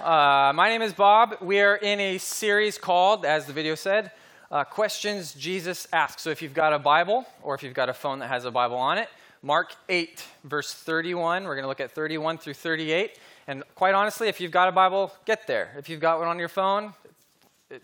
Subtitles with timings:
[0.00, 1.38] Uh, my name is Bob.
[1.40, 4.10] We are in a series called, as the video said,
[4.50, 6.20] uh, Questions Jesus Asks.
[6.20, 8.50] So if you've got a Bible or if you've got a phone that has a
[8.50, 9.08] Bible on it,
[9.42, 11.44] Mark 8, verse 31.
[11.44, 13.18] We're going to look at 31 through 38.
[13.46, 15.72] And quite honestly, if you've got a Bible, get there.
[15.78, 16.92] If you've got one on your phone,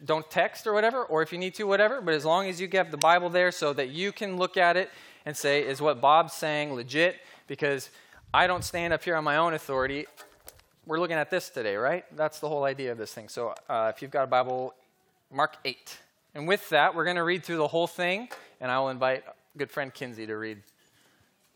[0.04, 2.02] don't text or whatever, or if you need to, whatever.
[2.02, 4.76] But as long as you get the Bible there so that you can look at
[4.76, 4.90] it
[5.24, 7.16] and say, is what Bob's saying legit?
[7.46, 7.88] Because
[8.34, 10.06] I don't stand up here on my own authority.
[10.84, 12.04] We're looking at this today, right?
[12.16, 13.28] That's the whole idea of this thing.
[13.28, 14.74] So uh, if you've got a Bible,
[15.30, 15.98] Mark 8.
[16.34, 18.28] And with that, we're going to read through the whole thing,
[18.60, 19.22] and I will invite
[19.56, 20.58] good friend Kinsey to read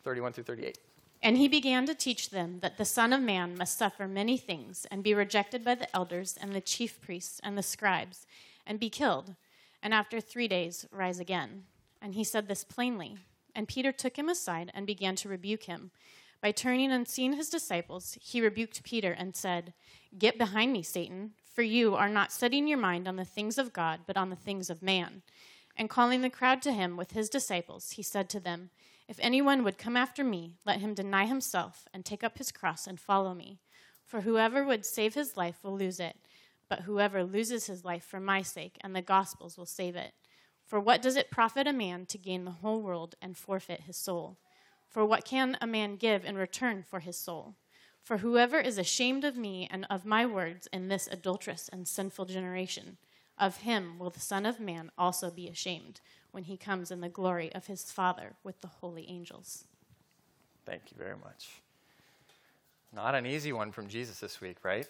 [0.05, 0.79] 31 through 38.
[1.23, 4.87] And he began to teach them that the Son of Man must suffer many things
[4.93, 8.27] and be rejected by the elders and the chief priests and the scribes
[8.65, 9.35] and be killed,
[9.83, 11.65] and after three days rise again.
[12.01, 13.17] And he said this plainly.
[13.57, 15.91] And Peter took him aside and began to rebuke him.
[16.41, 19.73] By turning and seeing his disciples, he rebuked Peter and said,
[20.17, 23.73] Get behind me, Satan, for you are not setting your mind on the things of
[23.73, 25.23] God, but on the things of man.
[25.77, 28.71] And calling the crowd to him with his disciples, he said to them,
[29.09, 32.87] If anyone would come after me, let him deny himself and take up his cross
[32.87, 33.59] and follow me.
[34.05, 36.17] For whoever would save his life will lose it,
[36.69, 40.13] but whoever loses his life for my sake and the gospel's will save it.
[40.65, 43.97] For what does it profit a man to gain the whole world and forfeit his
[43.97, 44.39] soul?
[44.97, 47.55] For what can a man give in return for his soul?
[48.03, 52.25] For whoever is ashamed of me and of my words in this adulterous and sinful
[52.25, 52.97] generation,
[53.39, 57.11] of him will the Son of Man also be ashamed when he comes in the
[57.11, 59.65] glory of his Father with the holy angels.
[60.65, 61.61] Thank you very much.
[62.91, 64.89] Not an easy one from Jesus this week, right?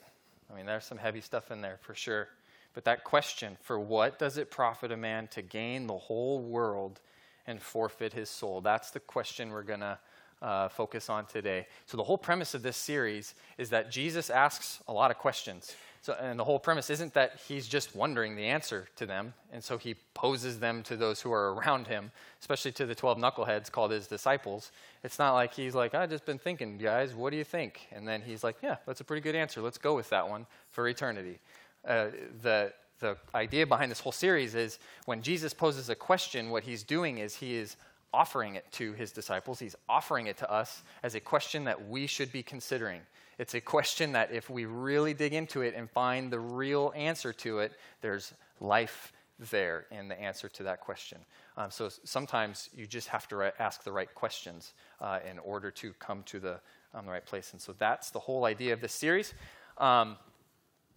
[0.48, 2.28] I mean, there's some heavy stuff in there for sure.
[2.74, 7.00] But that question, for what does it profit a man to gain the whole world
[7.46, 8.60] and forfeit his soul?
[8.60, 9.98] That's the question we're going to
[10.42, 11.66] uh, focus on today.
[11.86, 15.74] So, the whole premise of this series is that Jesus asks a lot of questions.
[16.06, 19.64] So, and the whole premise isn't that he's just wondering the answer to them, and
[19.64, 23.72] so he poses them to those who are around him, especially to the 12 knuckleheads
[23.72, 24.70] called his disciples.
[25.02, 27.88] It's not like he's like, I've just been thinking, guys, what do you think?
[27.90, 29.60] And then he's like, yeah, that's a pretty good answer.
[29.60, 31.40] Let's go with that one for eternity.
[31.84, 32.06] Uh,
[32.40, 36.82] the, the idea behind this whole series is when Jesus poses a question, what he's
[36.82, 37.76] doing is he is
[38.12, 39.58] offering it to his disciples.
[39.58, 43.02] He's offering it to us as a question that we should be considering.
[43.38, 47.32] It's a question that if we really dig into it and find the real answer
[47.34, 51.18] to it, there's life there in the answer to that question.
[51.58, 55.92] Um, so sometimes you just have to ask the right questions uh, in order to
[55.98, 56.60] come to the,
[56.94, 57.52] um, the right place.
[57.52, 59.34] And so that's the whole idea of this series.
[59.76, 60.16] Um,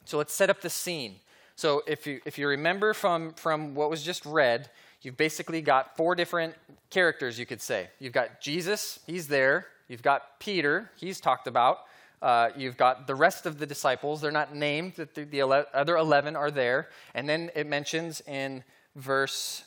[0.05, 1.15] so let's set up the scene.
[1.59, 4.69] So if you, if you remember from, from what was just read,
[5.01, 6.55] you've basically got four different
[6.89, 7.89] characters, you could say.
[7.99, 9.65] You've got Jesus, he's there.
[9.89, 11.79] You've got Peter, he's talked about.
[12.21, 14.21] Uh, you've got the rest of the disciples.
[14.21, 16.87] They're not named, the, the ele- other 11 are there.
[17.13, 18.63] And then it mentions in
[18.95, 19.65] verse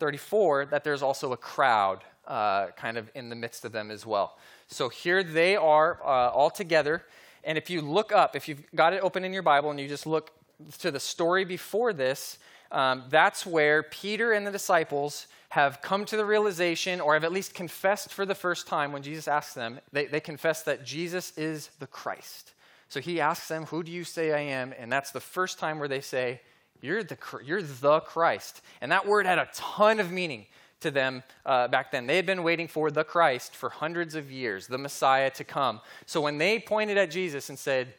[0.00, 4.04] 34 that there's also a crowd uh, kind of in the midst of them as
[4.04, 4.36] well.
[4.68, 7.06] So here they are uh, all together.
[7.42, 9.88] And if you look up, if you've got it open in your Bible and you
[9.88, 10.30] just look
[10.78, 12.38] to the story before this,
[12.70, 17.32] um, that's where Peter and the disciples have come to the realization or have at
[17.32, 21.36] least confessed for the first time when Jesus asks them, they, they confess that Jesus
[21.36, 22.54] is the Christ.
[22.88, 24.72] So he asks them, Who do you say I am?
[24.78, 26.40] And that's the first time where they say,
[26.80, 28.62] You're the, you're the Christ.
[28.80, 30.46] And that word had a ton of meaning
[30.80, 32.06] to them uh, back then.
[32.06, 35.80] They had been waiting for the Christ for hundreds of years, the Messiah to come.
[36.06, 37.94] So when they pointed at Jesus and said,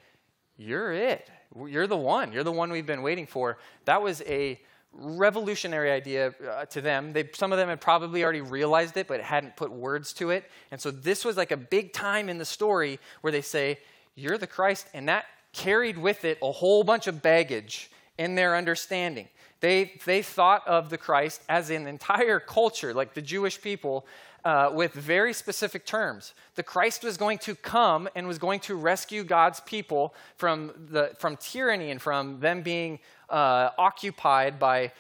[0.58, 1.30] You're it,
[1.68, 4.60] you're the one, you're the one we've been waiting for, that was a
[4.94, 7.14] revolutionary idea uh, to them.
[7.14, 10.50] They, some of them had probably already realized it, but hadn't put words to it.
[10.72, 13.80] And so this was like a big time in the story where they say,
[14.16, 14.88] You're the Christ.
[14.94, 19.28] And that carried with it a whole bunch of baggage in their understanding.
[19.60, 24.06] They, they thought of the Christ as an entire culture, like the Jewish people,
[24.46, 26.34] uh, with very specific terms.
[26.56, 31.12] The Christ was going to come and was going to rescue God's people from, the,
[31.20, 33.00] from tyranny and from them being
[33.30, 34.92] uh, occupied by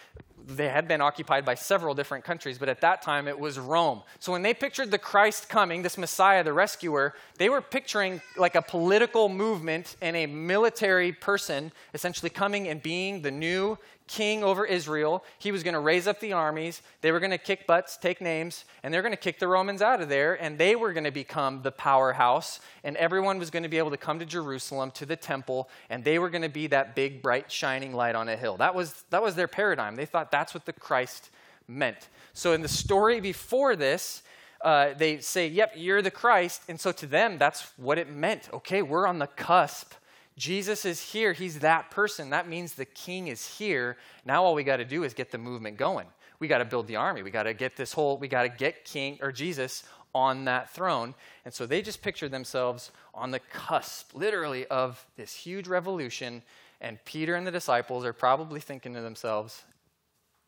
[0.45, 4.01] they had been occupied by several different countries, but at that time it was Rome.
[4.19, 8.55] So when they pictured the Christ coming, this Messiah, the rescuer, they were picturing like
[8.55, 13.77] a political movement and a military person essentially coming and being the new
[14.07, 15.23] king over Israel.
[15.39, 16.81] He was going to raise up the armies.
[17.01, 19.81] They were going to kick butts, take names, and they're going to kick the Romans
[19.81, 23.63] out of there, and they were going to become the powerhouse, and everyone was going
[23.63, 26.49] to be able to come to Jerusalem, to the temple, and they were going to
[26.49, 28.57] be that big, bright, shining light on a hill.
[28.57, 29.95] That was, that was their paradigm.
[29.95, 31.29] They thought that's what the Christ
[31.67, 32.09] meant.
[32.33, 34.23] So in the story before this,
[34.61, 36.63] uh, they say, Yep, you're the Christ.
[36.69, 38.49] And so to them, that's what it meant.
[38.53, 39.93] Okay, we're on the cusp
[40.37, 41.33] Jesus is here.
[41.33, 42.31] He's that person.
[42.31, 43.97] That means the king is here.
[44.25, 46.07] Now all we got to do is get the movement going.
[46.39, 47.23] We got to build the army.
[47.23, 49.83] We got to get this whole, we got to get King or Jesus
[50.13, 51.15] on that throne.
[51.45, 56.41] And so they just picture themselves on the cusp, literally, of this huge revolution.
[56.81, 59.63] And Peter and the disciples are probably thinking to themselves,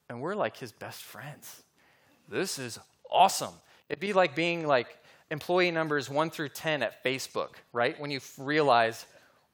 [0.10, 1.64] and we're like his best friends.
[2.28, 2.78] This is
[3.10, 3.54] awesome.
[3.88, 4.98] It'd be like being like
[5.32, 8.00] employee numbers one through 10 at Facebook, right?
[8.00, 9.06] When you realize,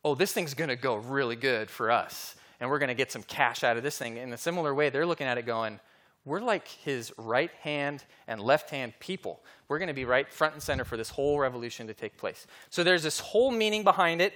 [0.04, 3.12] oh, this thing's going to go really good for us, and we're going to get
[3.12, 4.18] some cash out of this thing.
[4.18, 5.80] In a similar way, they're looking at it going,
[6.24, 9.42] we're like his right hand and left hand people.
[9.68, 12.46] We're going to be right front and center for this whole revolution to take place.
[12.70, 14.34] So there's this whole meaning behind it.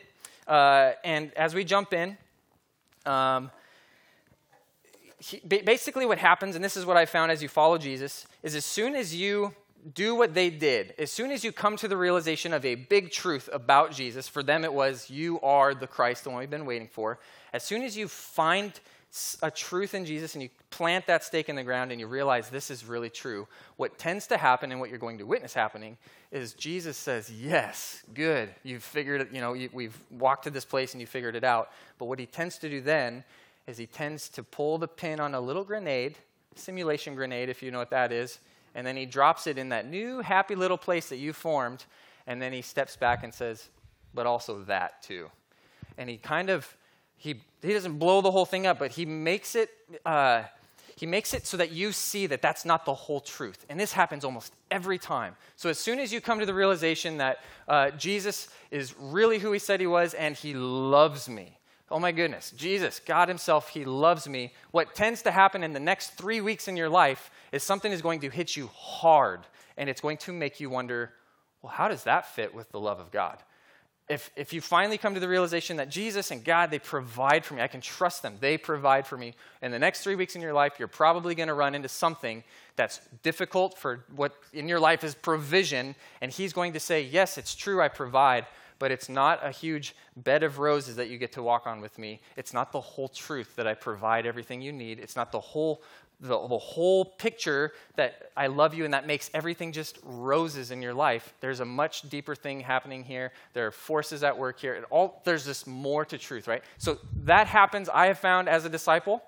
[0.47, 2.17] Uh, and as we jump in,
[3.05, 3.51] um,
[5.19, 8.55] he, basically what happens, and this is what I found as you follow Jesus, is
[8.55, 9.53] as soon as you
[9.93, 13.11] do what they did, as soon as you come to the realization of a big
[13.11, 16.65] truth about Jesus, for them it was, you are the Christ, the one we've been
[16.65, 17.19] waiting for.
[17.53, 18.73] As soon as you find
[19.41, 22.49] a truth in Jesus and you plant that stake in the ground and you realize
[22.49, 23.47] this is really true,
[23.77, 25.97] what tends to happen and what you're going to witness happening
[26.31, 28.49] is Jesus says, Yes, good.
[28.63, 31.43] You've figured it, you know, you, we've walked to this place and you figured it
[31.43, 31.71] out.
[31.97, 33.23] But what he tends to do then
[33.67, 36.17] is he tends to pull the pin on a little grenade,
[36.55, 38.39] simulation grenade, if you know what that is,
[38.75, 41.85] and then he drops it in that new happy little place that you formed,
[42.27, 43.69] and then he steps back and says,
[44.13, 45.31] But also that too.
[45.97, 46.75] And he kind of
[47.17, 49.69] he, he doesn't blow the whole thing up, but he makes it.
[50.05, 50.43] Uh,
[50.97, 53.65] he makes it so that you see that that's not the whole truth.
[53.67, 55.35] And this happens almost every time.
[55.57, 59.51] So, as soon as you come to the realization that uh, Jesus is really who
[59.51, 61.54] he said he was and he loves me,
[61.91, 65.79] oh my goodness, Jesus, God himself, he loves me, what tends to happen in the
[65.79, 69.41] next three weeks in your life is something is going to hit you hard
[69.77, 71.11] and it's going to make you wonder,
[71.61, 73.37] well, how does that fit with the love of God?
[74.07, 77.55] if, if you finally come to the realization that Jesus and God, they provide for
[77.55, 79.33] me, I can trust them, they provide for me,
[79.63, 82.43] in the next three weeks in your life, you're probably going to run into something
[82.75, 85.95] that's difficult for what in your life is provision.
[86.21, 88.45] And He's going to say, Yes, it's true, I provide,
[88.79, 91.97] but it's not a huge bed of roses that you get to walk on with
[91.97, 92.21] me.
[92.35, 94.99] It's not the whole truth that I provide everything you need.
[94.99, 95.81] It's not the whole
[96.21, 100.81] the, the, whole picture that I love you and that makes everything just roses in
[100.81, 101.33] your life.
[101.41, 103.33] There's a much deeper thing happening here.
[103.53, 104.85] There are forces at work here.
[104.89, 106.63] All, there's just more to truth, right?
[106.77, 109.23] So that happens, I have found as a disciple.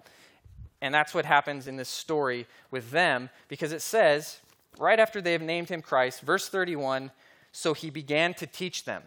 [0.81, 4.39] And that's what happens in this story with them because it says,
[4.79, 7.11] right after they have named him Christ, verse 31,
[7.51, 9.01] so he began to teach them.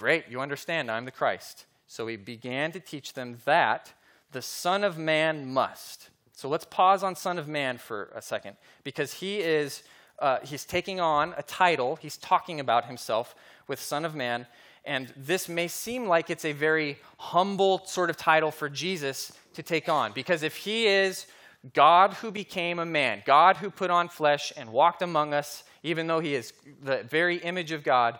[0.00, 1.66] Great, you understand, I'm the Christ.
[1.86, 3.92] So he began to teach them that
[4.32, 6.10] the Son of Man must
[6.40, 9.82] so let's pause on Son of Man for a second because he is
[10.20, 11.96] uh, he's taking on a title.
[11.96, 13.34] He's talking about himself
[13.68, 14.46] with Son of Man.
[14.86, 19.62] And this may seem like it's a very humble sort of title for Jesus to
[19.62, 21.26] take on because if he is
[21.74, 26.06] God who became a man, God who put on flesh and walked among us, even
[26.06, 28.18] though he is the very image of God,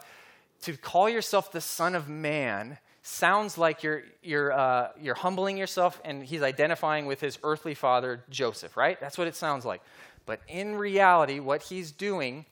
[0.62, 6.01] to call yourself the Son of Man sounds like you're, you're, uh, you're humbling yourself
[6.05, 9.01] and he's identifying with his earthly father, Joseph, right?
[9.01, 9.81] That's what it sounds like.
[10.27, 12.45] But in reality, what he's doing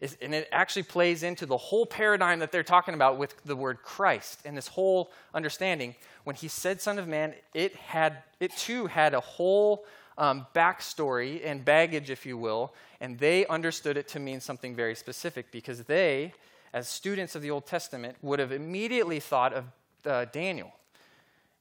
[0.00, 3.56] is, and it actually plays into the whole paradigm that they're talking about with the
[3.56, 5.94] word Christ and this whole understanding.
[6.24, 9.84] When he said Son of Man, it, had, it too had a whole
[10.18, 14.94] um, backstory and baggage, if you will, and they understood it to mean something very
[14.94, 16.34] specific because they,
[16.74, 19.64] as students of the Old Testament, would have immediately thought of
[20.04, 20.72] uh, Daniel,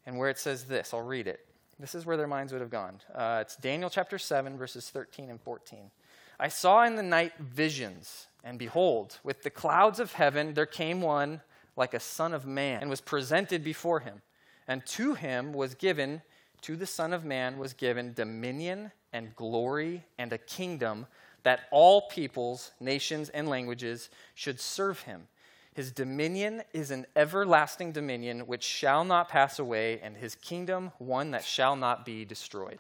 [0.05, 0.93] and where it says this.
[0.93, 1.45] I'll read it.
[1.79, 2.99] This is where their minds would have gone.
[3.13, 5.91] Uh, it's Daniel chapter 7, verses 13 and 14.
[6.39, 10.99] I saw in the night visions, and behold, with the clouds of heaven there came
[10.99, 11.41] one
[11.75, 14.21] like a son of man, and was presented before him.
[14.67, 16.23] And to him was given,
[16.61, 21.05] to the Son of Man was given dominion and glory and a kingdom
[21.43, 25.27] that all peoples, nations, and languages should serve him.
[25.73, 31.31] His dominion is an everlasting dominion which shall not pass away, and his kingdom one
[31.31, 32.79] that shall not be destroyed.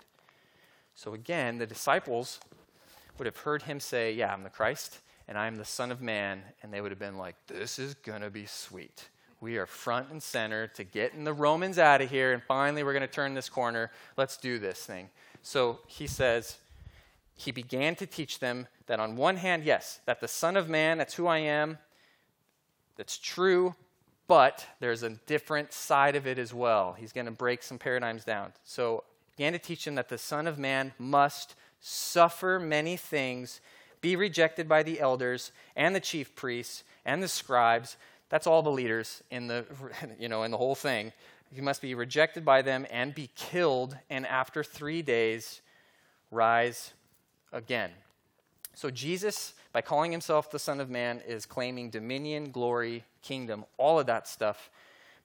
[0.95, 2.39] So again, the disciples
[3.17, 6.43] would have heard him say, Yeah, I'm the Christ, and I'm the Son of Man.
[6.61, 9.09] And they would have been like, This is going to be sweet.
[9.41, 12.93] We are front and center to getting the Romans out of here, and finally we're
[12.93, 13.91] going to turn this corner.
[14.15, 15.09] Let's do this thing.
[15.41, 16.57] So he says,
[17.35, 20.97] He began to teach them that on one hand, yes, that the Son of Man,
[20.97, 21.77] that's who I am,
[22.95, 23.75] that's true,
[24.27, 26.93] but there's a different side of it as well.
[26.93, 28.53] He's going to break some paradigms down.
[28.63, 29.03] So,
[29.35, 33.61] began to teach them that the Son of Man must suffer many things,
[33.99, 37.97] be rejected by the elders and the chief priests and the scribes,
[38.29, 39.65] That's all the leaders in the,
[40.19, 41.13] you know, in the whole thing.
[41.53, 45.61] He must be rejected by them and be killed, and after three days,
[46.31, 46.93] rise
[47.53, 47.91] again.
[48.73, 53.99] So Jesus, by calling himself the Son of Man, is claiming dominion, glory, kingdom, all
[53.99, 54.69] of that stuff.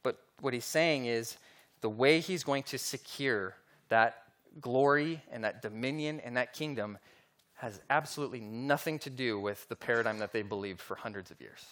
[0.02, 1.38] But what he's saying is
[1.80, 3.54] the way he's going to secure
[3.88, 4.22] that
[4.60, 6.98] glory and that dominion and that kingdom
[7.54, 11.64] has absolutely nothing to do with the paradigm that they believed for hundreds of years.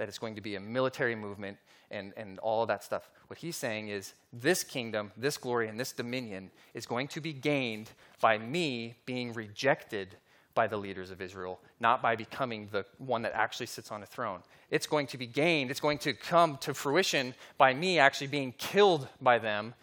[0.00, 1.58] That it's going to be a military movement
[1.90, 3.10] and, and all of that stuff.
[3.26, 7.34] What he's saying is this kingdom, this glory, and this dominion is going to be
[7.34, 10.16] gained by me being rejected
[10.54, 14.06] by the leaders of Israel, not by becoming the one that actually sits on a
[14.06, 14.40] throne.
[14.70, 18.52] It's going to be gained, it's going to come to fruition by me actually being
[18.56, 19.74] killed by them,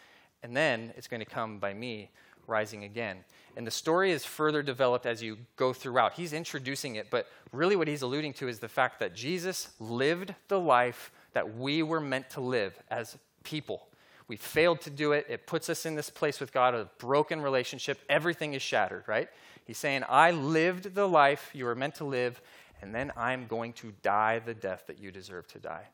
[0.42, 2.10] and then it's going to come by me
[2.48, 3.18] rising again.
[3.56, 6.14] And the story is further developed as you go throughout.
[6.14, 10.34] He's introducing it, but really what he's alluding to is the fact that Jesus lived
[10.48, 13.88] the life that we were meant to live as people.
[14.28, 15.26] We failed to do it.
[15.30, 18.00] It puts us in this place with God, a broken relationship.
[18.10, 19.30] Everything is shattered, right?
[19.66, 22.42] He's saying, I lived the life you were meant to live,
[22.82, 25.86] and then I'm going to die the death that you deserve to die.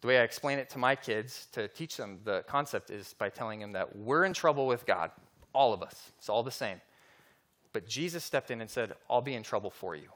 [0.00, 3.28] The way I explain it to my kids to teach them the concept is by
[3.28, 5.12] telling them that we're in trouble with God,
[5.52, 6.12] all of us.
[6.18, 6.80] It's all the same.
[7.72, 10.08] But Jesus stepped in and said, I'll be in trouble for you.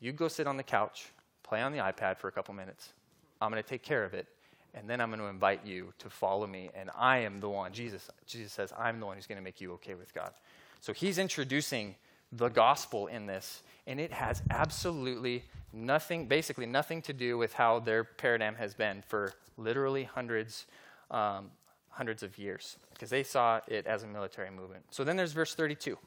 [0.00, 1.06] You go sit on the couch,
[1.42, 2.92] play on the iPad for a couple minutes.
[3.40, 4.26] I'm going to take care of it.
[4.74, 6.70] And then I'm going to invite you to follow me.
[6.74, 7.72] And I am the one.
[7.72, 10.32] Jesus, Jesus says, I'm the one who's going to make you okay with God.
[10.80, 11.94] So he's introducing
[12.32, 13.62] the gospel in this.
[13.86, 19.02] And it has absolutely nothing, basically nothing to do with how their paradigm has been
[19.06, 20.66] for literally hundreds,
[21.10, 21.50] um,
[21.94, 24.84] hundreds of years, because they saw it as a military movement.
[24.90, 25.98] So then there's verse 32.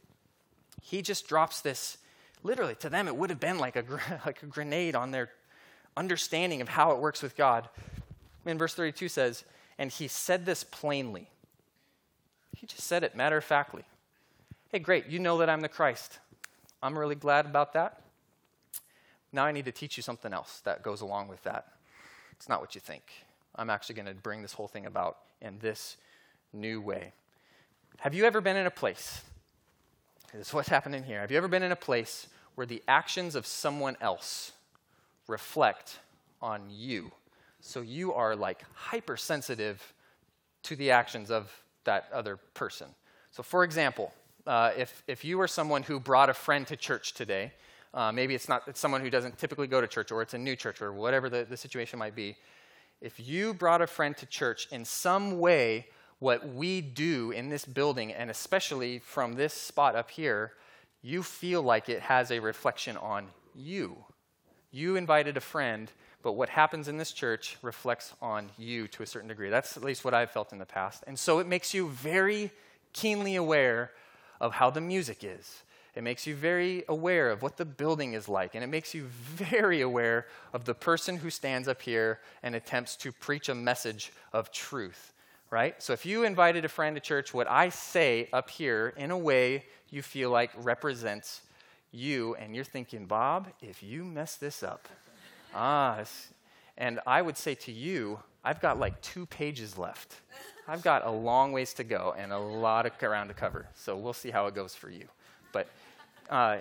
[0.82, 1.98] He just drops this,
[2.44, 3.84] literally, to them, it would have been like a,
[4.26, 5.30] like a grenade on their
[5.96, 7.70] understanding of how it works with God.
[8.46, 9.44] In verse 32 says,
[9.78, 11.30] And he said this plainly.
[12.56, 13.84] He just said it matter of factly.
[14.70, 16.20] Hey, great, you know that I'm the Christ.
[16.84, 18.02] I'm really glad about that.
[19.32, 21.68] Now I need to teach you something else that goes along with that.
[22.34, 23.04] It's not what you think.
[23.56, 25.98] I'm actually going to bring this whole thing about in this
[26.54, 27.14] new way.
[28.00, 29.22] Have you ever been in a place?
[30.34, 31.22] This is what's happening here.
[31.22, 34.52] Have you ever been in a place where the actions of someone else
[35.28, 36.00] reflect
[36.42, 37.12] on you?
[37.62, 39.94] So you are like hypersensitive
[40.64, 41.52] to the actions of
[41.86, 42.88] that other person.
[43.32, 44.14] So, for example,
[44.46, 47.52] uh, if, if you are someone who brought a friend to church today,
[47.94, 50.38] uh, maybe it's not it's someone who doesn't typically go to church, or it's a
[50.38, 52.36] new church, or whatever the, the situation might be.
[53.02, 55.88] If you brought a friend to church in some way,
[56.20, 60.54] what we do in this building, and especially from this spot up here,
[61.02, 64.04] you feel like it has a reflection on you.
[64.72, 65.92] You invited a friend,
[66.24, 69.50] but what happens in this church reflects on you to a certain degree.
[69.50, 71.04] That's at least what I've felt in the past.
[71.06, 72.52] And so it makes you very
[72.94, 73.92] keenly aware
[74.42, 75.62] of how the music is.
[75.98, 79.06] It makes you very aware of what the building is like, and it makes you
[79.36, 84.12] very aware of the person who stands up here and attempts to preach a message
[84.32, 85.14] of truth,
[85.50, 85.82] right?
[85.82, 89.18] So if you invited a friend to church, what I say up here, in a
[89.18, 91.42] way you feel like represents
[91.92, 94.88] you, and you're thinking, Bob, if you mess this up,
[95.56, 96.04] ah,
[96.78, 100.18] and I would say to you, I've got like two pages left.
[100.68, 103.68] I've got a long ways to go and a lot of ground to cover.
[103.74, 105.08] So we'll see how it goes for you.
[105.52, 105.68] But
[106.30, 106.58] uh,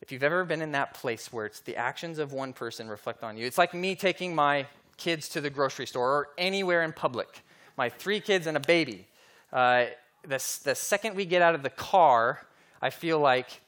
[0.00, 3.22] if you've ever been in that place where it's the actions of one person reflect
[3.22, 6.92] on you, it's like me taking my kids to the grocery store or anywhere in
[6.92, 7.42] public.
[7.76, 9.06] My three kids and a baby.
[9.52, 9.86] Uh,
[10.22, 12.46] the, the second we get out of the car,
[12.82, 13.60] I feel like,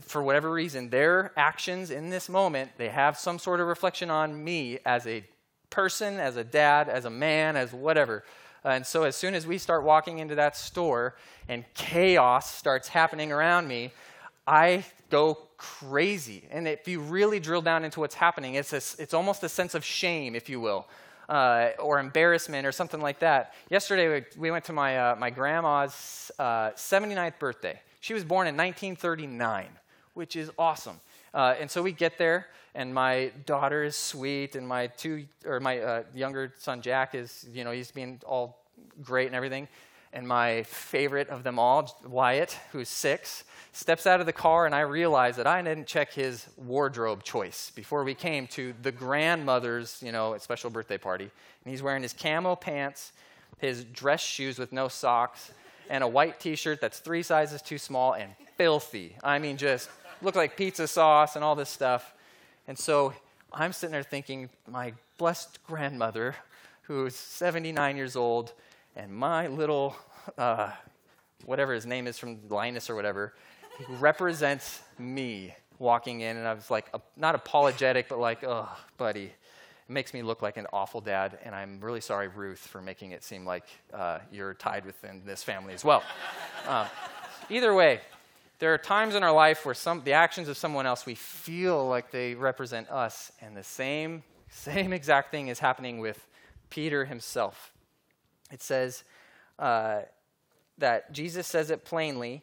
[0.00, 4.44] for whatever reason, their actions in this moment, they have some sort of reflection on
[4.44, 5.24] me as a
[5.70, 8.24] person, as a dad, as a man, as whatever.
[8.64, 11.16] Uh, and so as soon as we start walking into that store
[11.48, 13.92] and chaos starts happening around me,
[14.48, 16.42] I go crazy.
[16.50, 19.84] And if you really drill down into what's happening, it's, it's almost a sense of
[19.84, 20.86] shame, if you will,
[21.28, 23.52] uh, or embarrassment or something like that.
[23.68, 27.78] Yesterday, we, we went to my, uh, my grandma's uh, 79th birthday.
[28.00, 29.66] She was born in 1939,
[30.14, 30.98] which is awesome.
[31.34, 35.60] Uh, and so we get there, and my daughter is sweet, and my two or
[35.60, 38.64] my uh, younger son Jack is, you know, he's being all
[39.02, 39.68] great and everything.
[40.12, 44.74] And my favorite of them all, Wyatt, who's six, steps out of the car, and
[44.74, 50.02] I realize that I didn't check his wardrobe choice before we came to the grandmother's,
[50.02, 51.24] you know, special birthday party.
[51.24, 53.12] And he's wearing his camo pants,
[53.58, 55.52] his dress shoes with no socks,
[55.90, 59.16] and a white T-shirt that's three sizes too small and filthy.
[59.22, 59.90] I mean, just
[60.22, 62.14] look like pizza sauce and all this stuff.
[62.66, 63.12] And so
[63.52, 66.34] I'm sitting there thinking, my blessed grandmother
[66.82, 68.52] who's 79 years old,
[68.98, 69.96] and my little,
[70.36, 70.72] uh,
[71.46, 73.32] whatever his name is from Linus or whatever,
[74.00, 76.36] represents me walking in.
[76.36, 79.26] And I was like, not apologetic, but like, oh, buddy.
[79.26, 83.12] It makes me look like an awful dad, and I'm really sorry, Ruth, for making
[83.12, 83.64] it seem like
[83.94, 86.02] uh, you're tied within this family as well.
[86.66, 86.86] Um,
[87.48, 88.00] either way,
[88.58, 91.88] there are times in our life where some, the actions of someone else, we feel
[91.88, 96.26] like they represent us, and the same, same exact thing is happening with
[96.68, 97.72] Peter himself.
[98.50, 99.04] It says
[99.58, 100.00] uh,
[100.78, 102.42] that Jesus says it plainly,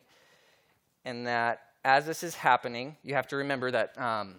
[1.04, 4.36] and that as this is happening, you have to remember that um,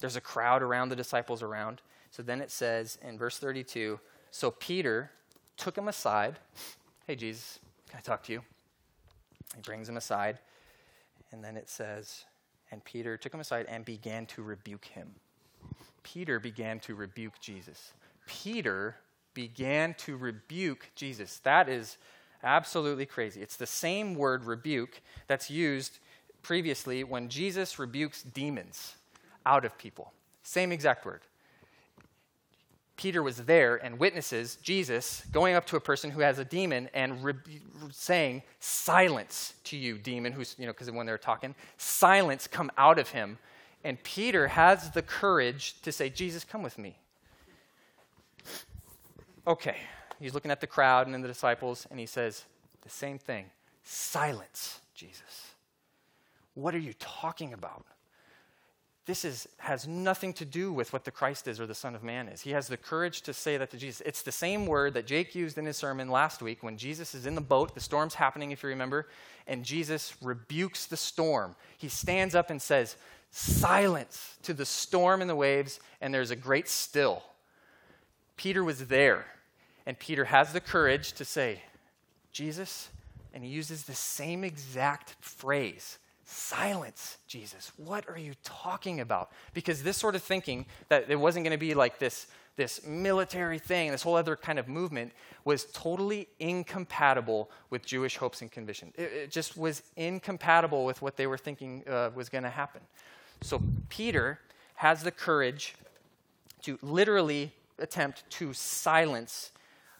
[0.00, 1.80] there's a crowd around the disciples around.
[2.10, 4.00] So then it says in verse 32
[4.30, 5.10] So Peter
[5.56, 6.38] took him aside.
[7.06, 7.58] Hey, Jesus,
[7.90, 8.40] can I talk to you?
[9.54, 10.38] He brings him aside.
[11.32, 12.24] And then it says,
[12.70, 15.10] And Peter took him aside and began to rebuke him.
[16.02, 17.92] Peter began to rebuke Jesus.
[18.26, 18.96] Peter
[19.34, 21.38] began to rebuke Jesus.
[21.38, 21.98] That is
[22.42, 23.42] absolutely crazy.
[23.42, 25.98] It's the same word rebuke that's used
[26.42, 28.94] previously when Jesus rebukes demons
[29.44, 30.12] out of people.
[30.42, 31.22] Same exact word.
[32.96, 36.88] Peter was there and witnesses Jesus going up to a person who has a demon
[36.94, 37.34] and re-
[37.90, 42.98] saying, Silence to you, demon, who's, you know, because when they're talking, silence come out
[42.98, 43.38] of him.
[43.82, 46.96] And Peter has the courage to say, Jesus, come with me.
[49.46, 49.76] Okay,
[50.20, 52.44] he's looking at the crowd and then the disciples, and he says,
[52.82, 53.46] The same thing
[53.82, 55.54] silence, Jesus.
[56.54, 57.84] What are you talking about?
[59.06, 62.02] this is, has nothing to do with what the Christ is or the Son of
[62.02, 62.40] Man is.
[62.40, 64.02] He has the courage to say that to Jesus.
[64.06, 67.26] It's the same word that Jake used in his sermon last week when Jesus is
[67.26, 69.08] in the boat, the storm's happening, if you remember,
[69.46, 71.54] and Jesus rebukes the storm.
[71.76, 72.96] He stands up and says,
[73.30, 77.22] Silence to the storm and the waves, and there's a great still.
[78.36, 79.26] Peter was there,
[79.86, 81.62] and Peter has the courage to say,
[82.32, 82.88] Jesus,
[83.32, 87.70] and he uses the same exact phrase Silence, Jesus.
[87.76, 89.30] What are you talking about?
[89.52, 93.58] Because this sort of thinking that it wasn't going to be like this, this military
[93.58, 95.12] thing, this whole other kind of movement,
[95.44, 98.94] was totally incompatible with Jewish hopes and convictions.
[98.96, 102.80] It, it just was incompatible with what they were thinking uh, was going to happen.
[103.42, 104.40] So Peter
[104.76, 105.74] has the courage
[106.62, 109.50] to literally attempt to silence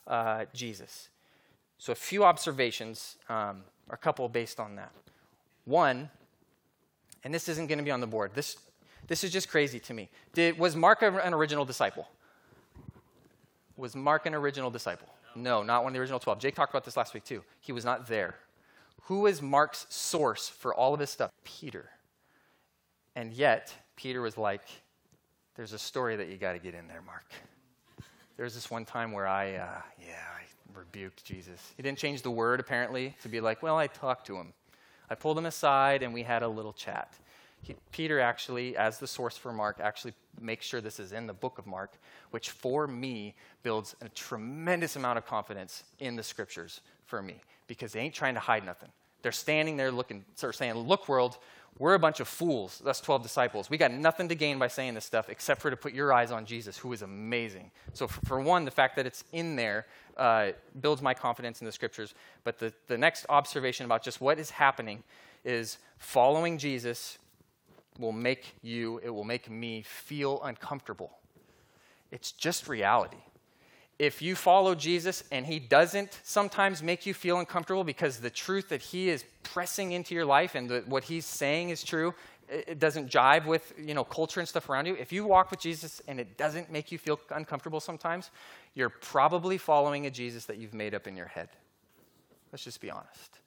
[0.06, 1.08] uh, Jesus.
[1.78, 4.92] So a few observations, um, a couple based on that.
[5.64, 6.10] One,
[7.24, 8.32] and this isn't going to be on the board.
[8.34, 8.56] This,
[9.06, 10.08] this is just crazy to me.
[10.32, 12.08] Did, was Mark an original disciple?
[13.76, 15.08] Was Mark an original disciple?
[15.34, 15.60] No.
[15.60, 16.38] no, not one of the original 12.
[16.38, 17.42] Jake talked about this last week too.
[17.60, 18.36] He was not there.
[19.04, 21.30] Who is Mark's source for all of this stuff?
[21.44, 21.90] Peter.
[23.16, 24.62] And yet, Peter was like,
[25.54, 27.24] there's a story that you got to get in there, Mark.
[28.36, 31.72] There's this one time where I, uh, yeah, I rebuked Jesus.
[31.76, 34.52] He didn't change the word, apparently, to be like, well, I talked to him.
[35.08, 37.14] I pulled him aside and we had a little chat.
[37.62, 41.32] He, Peter actually, as the source for Mark, actually makes sure this is in the
[41.32, 41.92] book of Mark,
[42.30, 47.92] which for me builds a tremendous amount of confidence in the scriptures for me because
[47.92, 48.90] they ain't trying to hide nothing.
[49.22, 51.38] They're standing there looking, sort of saying, Look, world,
[51.78, 53.68] we're a bunch of fools, That's 12 disciples.
[53.68, 56.30] We got nothing to gain by saying this stuff except for to put your eyes
[56.30, 57.72] on Jesus, who is amazing.
[57.94, 61.64] So, for, for one, the fact that it's in there uh, builds my confidence in
[61.64, 62.14] the scriptures.
[62.44, 65.02] But the, the next observation about just what is happening
[65.44, 67.18] is following Jesus
[67.98, 71.18] will make you, it will make me feel uncomfortable.
[72.12, 73.18] It's just reality
[73.98, 78.68] if you follow Jesus and he doesn't sometimes make you feel uncomfortable because the truth
[78.70, 82.14] that he is pressing into your life and the, what he's saying is true,
[82.48, 84.94] it doesn't jive with you know culture and stuff around you.
[84.96, 88.30] If you walk with Jesus and it doesn't make you feel uncomfortable sometimes,
[88.74, 91.48] you're probably following a Jesus that you've made up in your head.
[92.52, 93.38] Let's just be honest.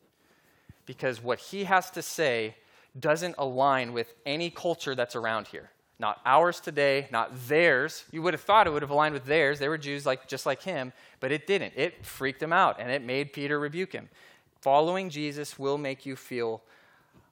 [0.86, 2.56] Because what he has to say
[2.98, 8.06] doesn't align with any culture that's around here not ours today, not theirs.
[8.12, 9.60] You would have thought it would have aligned with theirs.
[9.60, 11.74] They were Jews like, just like him, but it didn't.
[11.76, 14.10] It freaked him out, and it made Peter rebuke him.
[14.62, 16.62] Following Jesus will make you feel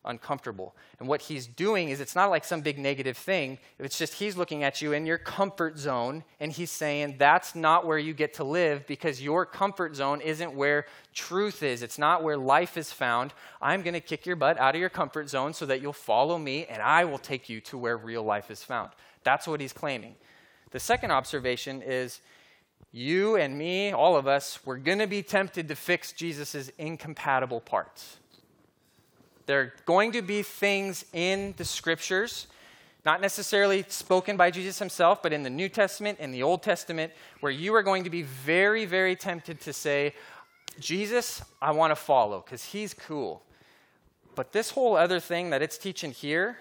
[0.06, 0.76] uncomfortable.
[1.00, 3.58] And what he's doing is it's not like some big negative thing.
[3.80, 7.86] It's just he's looking at you in your comfort zone and he's saying that's not
[7.86, 11.84] where you get to live because your comfort zone isn't where truth is.
[11.84, 13.34] It's not where life is found.
[13.62, 16.38] I'm going to kick your butt out of your comfort zone so that you'll follow
[16.38, 18.92] me and I will take you to where real life is found.
[19.24, 20.16] That's what he's claiming.
[20.72, 22.22] The second observation is
[22.92, 27.60] you and me, all of us, we're going to be tempted to fix Jesus' incompatible
[27.60, 28.18] parts.
[29.46, 32.48] There are going to be things in the scriptures
[33.06, 37.14] not necessarily spoken by Jesus himself, but in the New Testament and the Old Testament,
[37.40, 40.14] where you are going to be very, very tempted to say,
[40.80, 43.44] Jesus, I want to follow because he's cool.
[44.34, 46.58] But this whole other thing that it's teaching here,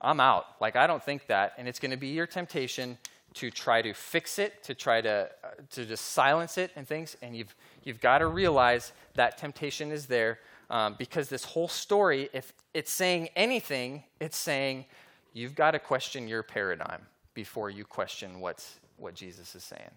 [0.00, 0.46] I'm out.
[0.60, 1.52] Like, I don't think that.
[1.58, 2.96] And it's going to be your temptation
[3.34, 7.16] to try to fix it, to try to, uh, to just silence it and things.
[7.22, 10.38] And you've, you've got to realize that temptation is there
[10.70, 14.86] um, because this whole story, if it's saying anything, it's saying,
[15.32, 17.02] you've got to question your paradigm
[17.34, 19.90] before you question what's, what Jesus is saying.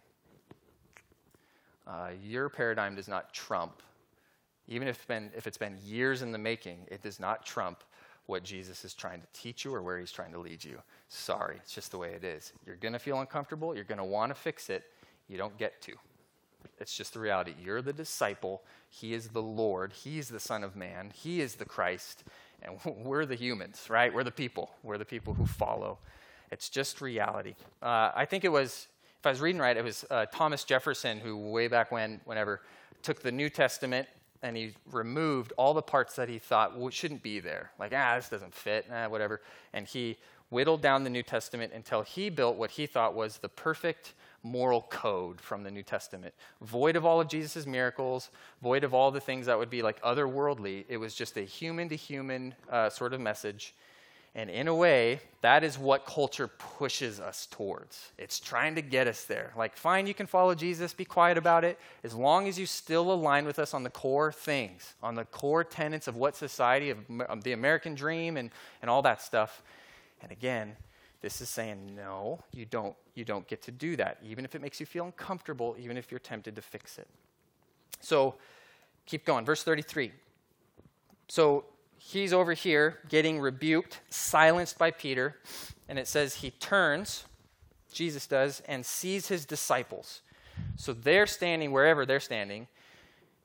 [1.86, 3.82] Uh, your paradigm does not trump,
[4.68, 7.84] even if it's, been, if it's been years in the making, it does not trump
[8.26, 10.82] what Jesus is trying to teach you or where he's trying to lead you.
[11.10, 12.54] Sorry, it's just the way it is.
[12.66, 13.76] You're going to feel uncomfortable.
[13.76, 14.86] You're going to want to fix it.
[15.28, 15.94] You don't get to.
[16.80, 17.54] It's just the reality.
[17.64, 18.64] You're the disciple.
[18.90, 19.94] He is the Lord.
[19.94, 21.12] He is the Son of Man.
[21.14, 22.24] He is the Christ.
[22.62, 24.14] And we're the humans, right?
[24.14, 24.72] We're the people.
[24.84, 26.00] We're the people who follow.
[26.52, 27.56] It's just reality.
[27.82, 28.88] Uh, I think it was,
[29.20, 32.62] if I was reading right, it was uh, Thomas Jefferson who, way back when, whenever,
[33.02, 34.08] took the New Testament
[34.44, 37.72] and he removed all the parts that he thought well, shouldn't be there.
[37.80, 39.42] Like, ah, this doesn't fit, ah, whatever.
[39.72, 40.18] And he
[40.50, 44.82] whittled down the New Testament until he built what he thought was the perfect moral
[44.90, 46.34] code from the New Testament.
[46.62, 48.30] Void of all of Jesus' miracles,
[48.62, 50.86] void of all the things that would be like otherworldly.
[50.90, 53.74] It was just a human to human uh, sort of message.
[54.36, 58.12] And in a way, that is what culture pushes us towards.
[58.18, 59.54] It's trying to get us there.
[59.56, 63.12] Like, fine, you can follow Jesus, be quiet about it, as long as you still
[63.14, 66.98] align with us on the core things, on the core tenets of what society, of,
[67.30, 68.50] of the American dream, and,
[68.82, 69.62] and all that stuff.
[70.24, 70.78] And again,
[71.24, 74.62] this is saying, no, you don't, you don't get to do that, even if it
[74.62, 77.08] makes you feel uncomfortable, even if you're tempted to fix it.
[78.02, 78.36] So
[79.06, 79.46] keep going.
[79.46, 80.12] Verse 33.
[81.30, 81.64] So
[81.98, 85.38] he's over here getting rebuked, silenced by Peter,
[85.88, 87.24] and it says he turns,
[87.94, 90.22] Jesus does, and sees his disciples.
[90.76, 92.68] So they're standing wherever they're standing.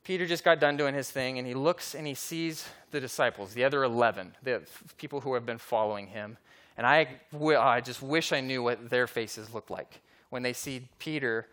[0.03, 3.55] Peter just got done doing his thing, and he looks and he sees the disciples,
[3.55, 4.63] the other 11, the
[4.97, 6.39] people who have been following him.
[6.79, 7.09] And I,
[7.43, 11.49] I just wish I knew what their faces look like when they see Peter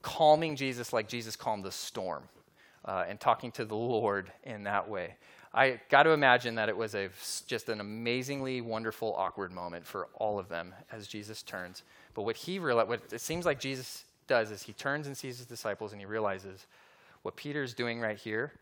[0.00, 2.22] calming Jesus like Jesus calmed the storm
[2.86, 5.16] uh, and talking to the Lord in that way.
[5.52, 7.10] I got to imagine that it was a,
[7.46, 11.82] just an amazingly wonderful, awkward moment for all of them as Jesus turns.
[12.14, 15.36] But what he realized, what it seems like Jesus does is he turns and sees
[15.36, 16.66] his disciples and he realizes
[17.22, 18.52] what Peter's doing right here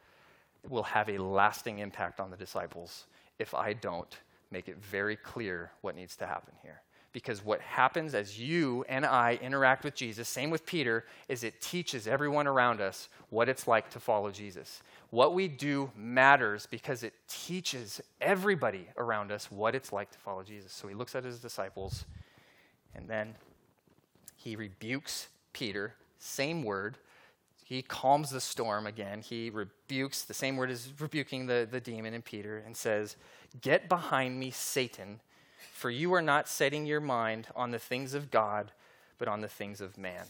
[0.69, 3.05] will have a lasting impact on the disciples
[3.39, 4.19] if I don't
[4.55, 6.81] make it very clear what needs to happen here.
[7.13, 11.61] Because what happens as you and I interact with Jesus, same with Peter, is it
[11.61, 14.83] teaches everyone around us what it's like to follow Jesus.
[15.11, 20.43] What we do matters because it teaches everybody around us what it's like to follow
[20.43, 20.73] Jesus.
[20.73, 22.05] So he looks at his disciples
[22.95, 23.35] and then
[24.37, 26.97] he rebukes Peter, same word.
[27.65, 29.23] He calms the storm again.
[29.23, 33.17] He rebukes, the same word as rebuking the, the demon in Peter, and says,
[33.63, 35.21] Get behind me, Satan,
[35.73, 38.71] for you are not setting your mind on the things of God,
[39.19, 40.25] but on the things of man.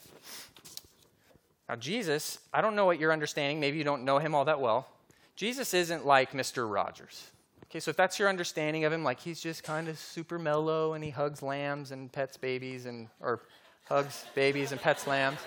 [1.68, 3.58] Now, Jesus, I don't know what you're understanding.
[3.58, 4.86] Maybe you don't know him all that well.
[5.34, 6.70] Jesus isn't like Mr.
[6.70, 7.30] Rogers.
[7.64, 10.92] Okay, so if that's your understanding of him, like he's just kind of super mellow
[10.92, 13.40] and he hugs lambs and pets babies and, or
[13.86, 15.40] hugs babies and pets lambs.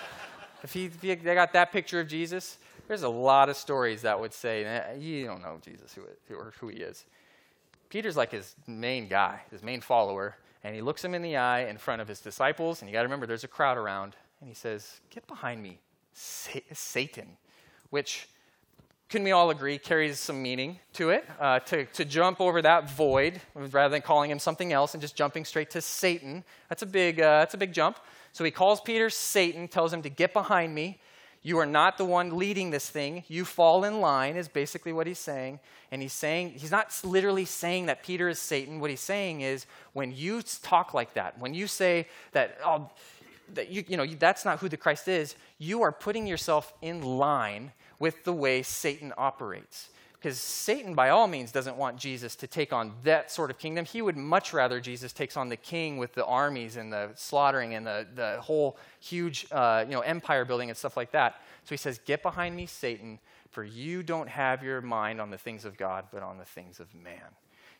[0.67, 2.57] If, he, if he, they got that picture of Jesus,
[2.89, 6.67] there's a lot of stories that would say, you don't know Jesus who, or who
[6.67, 7.05] he is.
[7.87, 11.61] Peter's like his main guy, his main follower, and he looks him in the eye
[11.61, 14.49] in front of his disciples, and you got to remember there's a crowd around, and
[14.49, 15.79] he says, Get behind me,
[16.11, 17.37] Satan,
[17.89, 18.27] which
[19.07, 22.91] can we all agree carries some meaning to it uh, to, to jump over that
[22.91, 26.85] void rather than calling him something else and just jumping straight to satan that's a
[26.85, 27.97] big uh, that's a big jump
[28.37, 30.99] so he calls peter satan tells him to get behind me
[31.47, 33.23] you are not the one leading this thing.
[33.29, 35.61] You fall in line, is basically what he's saying.
[35.91, 38.81] And he's saying, he's not literally saying that Peter is Satan.
[38.81, 42.89] What he's saying is, when you talk like that, when you say that, oh,
[43.53, 47.01] that you, you know, that's not who the Christ is, you are putting yourself in
[47.01, 49.87] line with the way Satan operates.
[50.27, 53.85] Because Satan, by all means, doesn't want Jesus to take on that sort of kingdom.
[53.85, 57.75] He would much rather Jesus takes on the king with the armies and the slaughtering
[57.75, 61.35] and the, the whole huge uh, you know, empire building and stuff like that.
[61.63, 63.19] So he says, Get behind me, Satan,
[63.51, 66.81] for you don't have your mind on the things of God, but on the things
[66.81, 67.31] of man.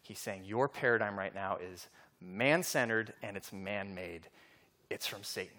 [0.02, 1.90] He's saying, Your paradigm right now is
[2.22, 4.22] man centered and it's man made.
[4.90, 5.58] It's from Satan,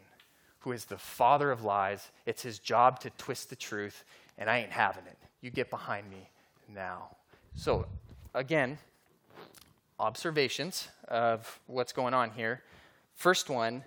[0.61, 2.11] who is the father of lies.
[2.25, 4.05] It's his job to twist the truth,
[4.39, 5.19] and I ain't having it.
[5.43, 6.31] You get behind me
[6.69, 7.17] now.
[7.55, 7.87] So,
[8.35, 8.79] again,
[9.99, 12.63] observations of what's going on here.
[13.15, 13.83] First one,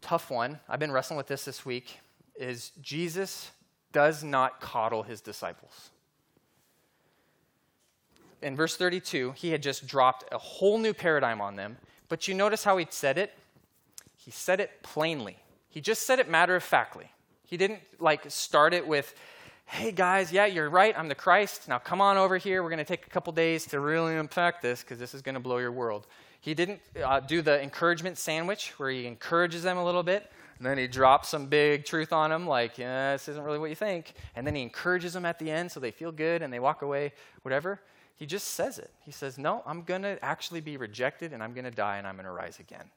[0.00, 0.58] tough one.
[0.68, 1.98] I've been wrestling with this this week.
[2.36, 3.50] Is Jesus
[3.92, 5.90] does not coddle his disciples.
[8.42, 11.76] In verse 32, he had just dropped a whole new paradigm on them.
[12.08, 13.32] But you notice how he said it?
[14.16, 15.36] He said it plainly.
[15.68, 17.12] He just said it matter of factly.
[17.44, 19.14] He didn't like start it with,
[19.70, 21.68] hey guys, yeah, you're right, I'm the Christ.
[21.68, 22.60] Now come on over here.
[22.64, 25.36] We're going to take a couple days to really unpack this because this is going
[25.36, 26.08] to blow your world.
[26.40, 30.28] He didn't uh, do the encouragement sandwich where he encourages them a little bit
[30.58, 33.70] and then he drops some big truth on them, like, yeah, this isn't really what
[33.70, 34.12] you think.
[34.34, 36.82] And then he encourages them at the end so they feel good and they walk
[36.82, 37.80] away, whatever.
[38.16, 38.90] He just says it.
[39.06, 42.08] He says, No, I'm going to actually be rejected and I'm going to die and
[42.08, 42.90] I'm going to rise again.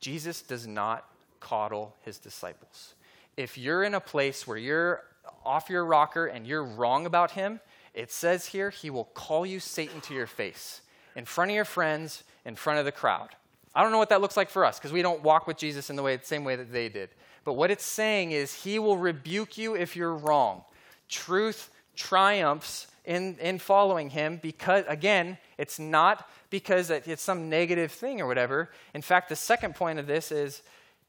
[0.00, 2.94] Jesus does not coddle his disciples.
[3.36, 5.02] If you're in a place where you're
[5.44, 7.60] off your rocker and you're wrong about him,
[7.94, 10.82] it says here he will call you Satan to your face
[11.16, 13.30] in front of your friends, in front of the crowd.
[13.74, 15.90] I don't know what that looks like for us because we don't walk with Jesus
[15.90, 17.10] in the way, the same way that they did.
[17.44, 20.62] But what it's saying is he will rebuke you if you're wrong.
[21.08, 28.20] Truth triumphs in, in following him because, again, it's not because it's some negative thing
[28.20, 28.70] or whatever.
[28.94, 30.62] In fact, the second point of this is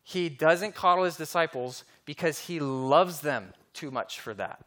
[0.04, 4.66] he doesn't coddle his disciples because he loves them too much for that.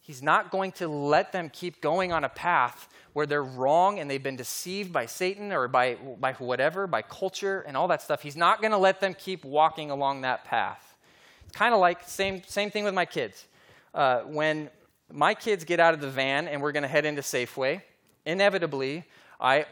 [0.00, 4.08] He's not going to let them keep going on a path where they're wrong and
[4.08, 8.22] they've been deceived by Satan or by, by whatever, by culture and all that stuff.
[8.22, 10.96] He's not going to let them keep walking along that path.
[11.44, 13.46] It's kind of like same same thing with my kids.
[13.94, 14.70] Uh, when
[15.10, 17.82] my kids get out of the van and we're going to head into Safeway,
[18.24, 19.04] inevitably,
[19.40, 19.66] I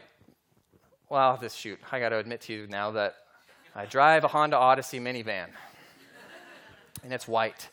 [1.09, 3.15] well, this shoot, I got to admit to you now that
[3.75, 5.47] I drive a Honda Odyssey minivan,
[7.03, 7.69] and it's white.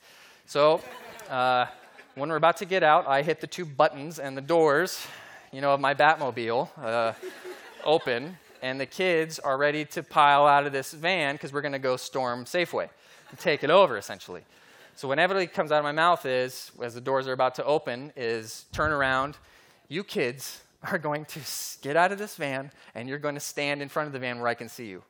[0.46, 0.80] So.
[1.28, 1.66] Uh,
[2.14, 5.06] when we're about to get out, I hit the two buttons and the doors,
[5.50, 7.12] you know, of my Batmobile uh,
[7.84, 11.72] open, and the kids are ready to pile out of this van because we're going
[11.72, 12.90] to go storm Safeway
[13.30, 14.42] and take it over, essentially.
[14.94, 17.64] So whenever it comes out of my mouth is, as the doors are about to
[17.64, 19.38] open, is turn around.
[19.88, 21.40] You kids are going to
[21.80, 24.38] get out of this van, and you're going to stand in front of the van
[24.38, 25.02] where I can see you.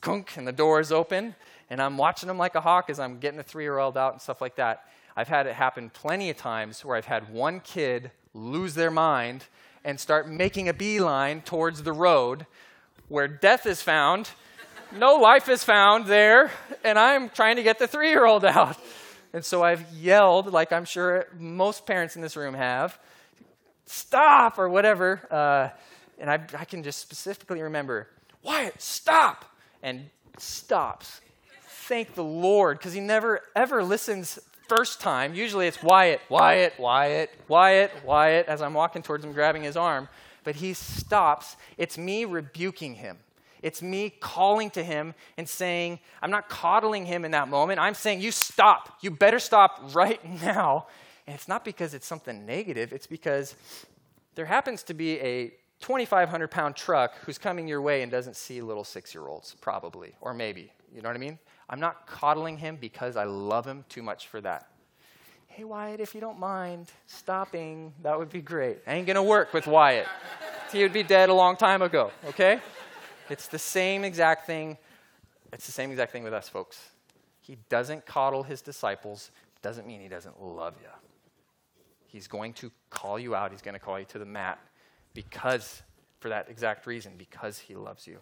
[0.00, 1.34] Kunk, and the doors open,
[1.70, 4.40] and I'm watching them like a hawk as I'm getting the three-year-old out and stuff
[4.40, 4.84] like that.
[5.16, 9.44] I've had it happen plenty of times where I've had one kid lose their mind
[9.84, 12.46] and start making a beeline towards the road
[13.08, 14.28] where death is found,
[14.96, 16.50] no life is found there,
[16.84, 18.76] and I'm trying to get the three year old out.
[19.32, 22.98] And so I've yelled, like I'm sure most parents in this room have,
[23.86, 25.20] stop, or whatever.
[25.30, 25.68] Uh,
[26.18, 28.08] and I, I can just specifically remember,
[28.42, 29.44] Wyatt, stop!
[29.82, 31.20] And stops.
[31.88, 37.30] Thank the Lord, because he never ever listens first time, usually it's Wyatt, Wyatt, Wyatt,
[37.46, 40.08] Wyatt, Wyatt, as I'm walking towards him, grabbing his arm.
[40.42, 41.56] But he stops.
[41.78, 43.18] It's me rebuking him.
[43.62, 47.80] It's me calling to him and saying, I'm not coddling him in that moment.
[47.80, 48.98] I'm saying, You stop.
[49.00, 50.86] You better stop right now.
[51.26, 53.54] And it's not because it's something negative, it's because
[54.34, 58.60] there happens to be a 2,500 pound truck who's coming your way and doesn't see
[58.60, 60.72] little six year olds, probably, or maybe.
[60.94, 61.38] You know what I mean?
[61.68, 64.68] I'm not coddling him because I love him too much for that.
[65.46, 68.78] Hey, Wyatt, if you don't mind stopping, that would be great.
[68.86, 70.06] I ain't going to work with Wyatt.
[70.70, 72.60] he would be dead a long time ago, okay?
[73.30, 74.76] It's the same exact thing.
[75.52, 76.90] It's the same exact thing with us, folks.
[77.40, 79.30] He doesn't coddle his disciples,
[79.62, 80.88] doesn't mean he doesn't love you.
[82.06, 84.58] He's going to call you out, he's going to call you to the mat
[85.14, 85.82] because,
[86.20, 88.18] for that exact reason, because he loves you.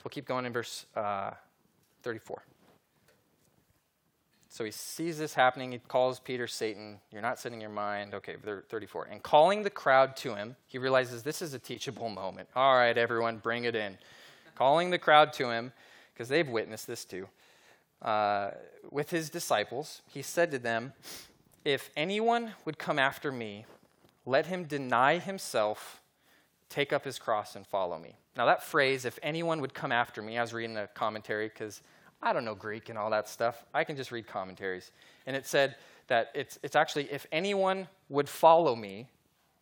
[0.00, 1.32] So we'll keep going in verse uh,
[2.04, 2.42] 34.
[4.48, 5.72] So he sees this happening.
[5.72, 6.98] He calls Peter Satan.
[7.12, 8.14] You're not setting your mind.
[8.14, 8.36] Okay,
[8.70, 9.08] 34.
[9.10, 12.48] And calling the crowd to him, he realizes this is a teachable moment.
[12.56, 13.98] All right, everyone, bring it in.
[14.54, 15.70] calling the crowd to him,
[16.14, 17.28] because they've witnessed this too,
[18.00, 18.52] uh,
[18.90, 20.94] with his disciples, he said to them,
[21.62, 23.66] If anyone would come after me,
[24.24, 26.00] let him deny himself,
[26.70, 28.16] take up his cross, and follow me.
[28.36, 31.82] Now, that phrase, if anyone would come after me, I was reading a commentary because
[32.22, 33.64] I don't know Greek and all that stuff.
[33.74, 34.92] I can just read commentaries.
[35.26, 39.08] And it said that it's, it's actually, if anyone would follow me,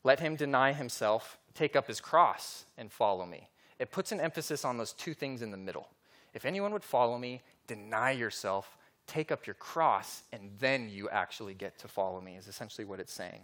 [0.05, 3.49] let him deny himself, take up his cross, and follow me.
[3.79, 5.89] It puts an emphasis on those two things in the middle.
[6.35, 8.77] If anyone would follow me, deny yourself,
[9.07, 13.01] take up your cross, and then you actually get to follow me, is essentially what
[13.01, 13.41] it's saying.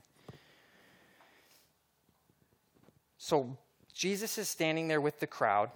[3.16, 3.56] So,
[3.94, 5.70] Jesus is standing there with the crowd,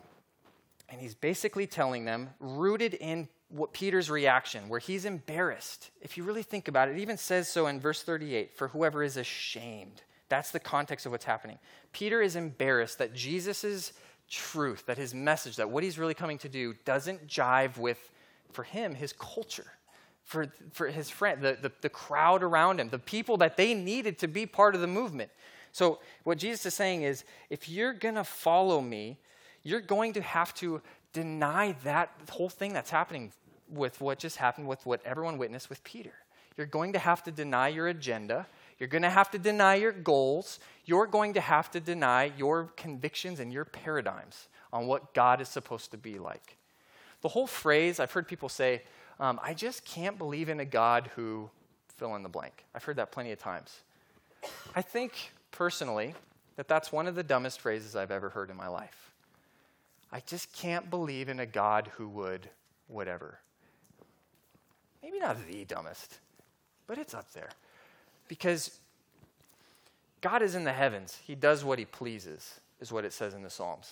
[0.88, 5.90] and he's basically telling them, rooted in what Peter's reaction, where he's embarrassed.
[6.02, 9.02] If you really think about it, it even says so in verse 38 for whoever
[9.02, 10.02] is ashamed.
[10.28, 11.59] That's the context of what's happening.
[11.92, 13.92] Peter is embarrassed that Jesus'
[14.28, 18.11] truth, that his message, that what he's really coming to do doesn't jive with,
[18.52, 19.72] for him, his culture,
[20.24, 24.18] for, for his friend, the, the, the crowd around him, the people that they needed
[24.18, 25.31] to be part of the movement.
[25.72, 29.18] So, what Jesus is saying is if you're going to follow me,
[29.62, 30.81] you're going to have to
[31.12, 33.33] deny that whole thing that's happening
[33.68, 36.12] with what just happened with what everyone witnessed with Peter.
[36.57, 38.46] You're going to have to deny your agenda.
[38.78, 40.59] You're going to have to deny your goals.
[40.85, 45.48] You're going to have to deny your convictions and your paradigms on what God is
[45.48, 46.57] supposed to be like.
[47.20, 48.83] The whole phrase, I've heard people say,
[49.20, 51.50] um, I just can't believe in a God who
[51.96, 52.64] fill in the blank.
[52.74, 53.81] I've heard that plenty of times.
[54.74, 56.14] I think personally
[56.56, 59.12] that that's one of the dumbest phrases I've ever heard in my life.
[60.11, 62.48] I just can't believe in a God who would
[62.88, 63.38] whatever.
[65.02, 66.18] Maybe not the dumbest,
[66.87, 67.50] but it's up there.
[68.26, 68.78] Because
[70.20, 73.42] God is in the heavens, He does what He pleases, is what it says in
[73.42, 73.90] the Psalms.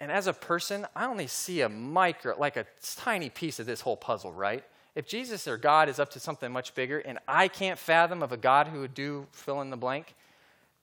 [0.00, 2.64] And as a person, I only see a micro, like a
[2.96, 4.64] tiny piece of this whole puzzle, right?
[4.94, 8.32] If Jesus or God is up to something much bigger and I can't fathom of
[8.32, 10.14] a God who would do fill in the blank,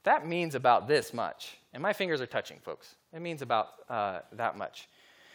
[0.08, 1.58] that means about this much.
[1.74, 2.96] And my fingers are touching, folks.
[3.14, 4.88] It means about uh, that much.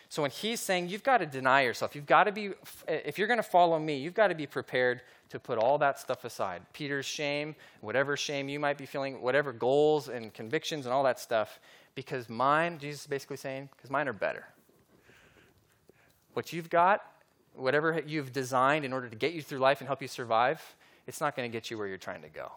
[0.08, 2.50] So when he's saying you've got to deny yourself, you've got to be,
[2.86, 5.98] if you're going to follow me, you've got to be prepared to put all that
[5.98, 6.62] stuff aside.
[6.74, 11.18] Peter's shame, whatever shame you might be feeling, whatever goals and convictions and all that
[11.18, 11.58] stuff,
[11.94, 14.44] because mine, Jesus is basically saying, because mine are better.
[16.34, 17.04] What you've got,
[17.54, 20.60] whatever you've designed in order to get you through life and help you survive,
[21.06, 22.52] it's not going to get you where you're trying to go.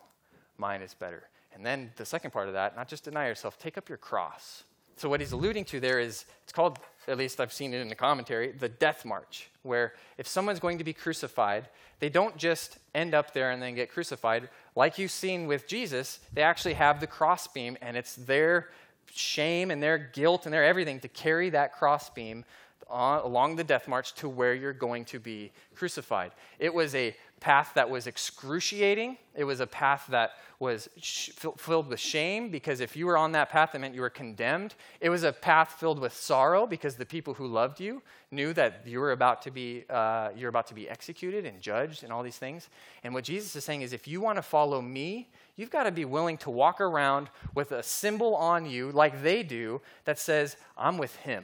[0.57, 1.23] Mine is better.
[1.55, 4.63] And then the second part of that, not just deny yourself, take up your cross.
[4.97, 7.89] So, what he's alluding to there is it's called, at least I've seen it in
[7.89, 11.67] the commentary, the death march, where if someone's going to be crucified,
[11.99, 14.49] they don't just end up there and then get crucified.
[14.75, 18.69] Like you've seen with Jesus, they actually have the crossbeam, and it's their
[19.13, 22.45] shame and their guilt and their everything to carry that crossbeam
[22.89, 26.31] on, along the death march to where you're going to be crucified.
[26.59, 29.17] It was a path that was excruciating.
[29.35, 33.33] It was a path that was sh- filled with shame because if you were on
[33.33, 34.73] that path, it meant you were condemned.
[35.01, 38.81] It was a path filled with sorrow because the people who loved you knew that
[38.85, 42.23] you were about to be uh, you're about to be executed and judged and all
[42.23, 42.69] these things.
[43.03, 45.91] And what Jesus is saying is, if you want to follow me, you've got to
[45.91, 50.55] be willing to walk around with a symbol on you, like they do, that says,
[50.77, 51.43] "I'm with Him.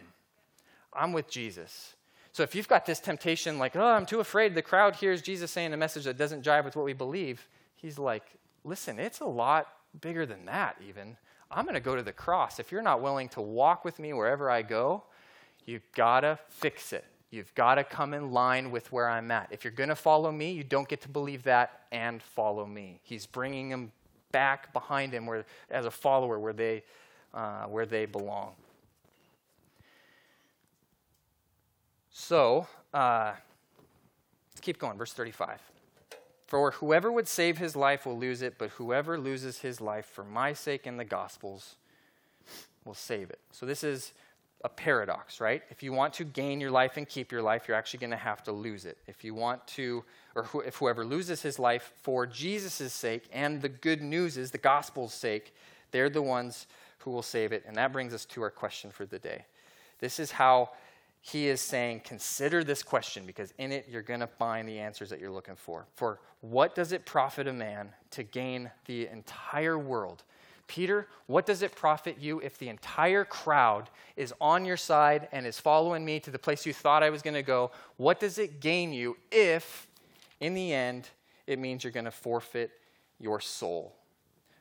[0.94, 1.96] I'm with Jesus."
[2.34, 5.52] So if you've got this temptation, like, oh, I'm too afraid the crowd hears Jesus
[5.52, 8.24] saying a message that doesn't jive with what we believe, he's like,
[8.64, 9.68] listen, it's a lot
[10.00, 11.18] bigger than that, even.
[11.50, 12.60] I'm going to go to the cross.
[12.60, 15.04] If you're not willing to walk with me wherever I go,
[15.66, 17.06] you've got to fix it.
[17.32, 19.48] You've got to come in line with where I'm at.
[19.52, 23.00] If you're going to follow me, you don't get to believe that and follow me.
[23.04, 23.92] He's bringing them
[24.32, 26.84] back behind him where, as a follower where they,
[27.34, 28.54] uh, where they belong.
[32.12, 33.34] So, uh,
[34.52, 34.98] let's keep going.
[34.98, 35.60] Verse 35.
[36.46, 40.26] For whoever would save his life will lose it, but whoever loses his life for
[40.26, 41.78] my sake and the gospel's
[42.84, 43.40] will save it.
[43.52, 44.12] So, this is
[44.64, 45.64] a paradox, right?
[45.70, 48.18] If you want to gain your life and keep your life, you're actually going to
[48.18, 48.98] have to lose it.
[49.08, 50.04] If you want to,
[50.36, 54.58] or if whoever loses his life for Jesus' sake and the good news is the
[54.58, 55.56] gospel's sake,
[55.92, 56.68] they're the ones
[57.00, 57.64] who will save it.
[57.66, 59.46] And that brings us to our question for the day.
[60.00, 60.72] This is how
[61.22, 65.10] he is saying, consider this question because in it you're going to find the answers
[65.12, 65.86] that you're looking for.
[65.96, 70.24] For what does it profit a man to gain the entire world?
[70.68, 75.46] Peter, what does it profit you if the entire crowd is on your side and
[75.46, 77.72] is following me to the place you thought I was going to go?
[77.98, 79.88] What does it gain you if,
[80.40, 81.10] in the end,
[81.46, 82.72] it means you're going to forfeit
[83.20, 83.94] your soul?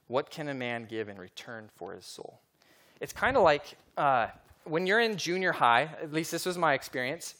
[0.09, 2.41] What can a man give in return for his soul?
[3.01, 4.27] It's kind of like uh,
[4.71, 7.35] when you're in junior high, at least this was my experience,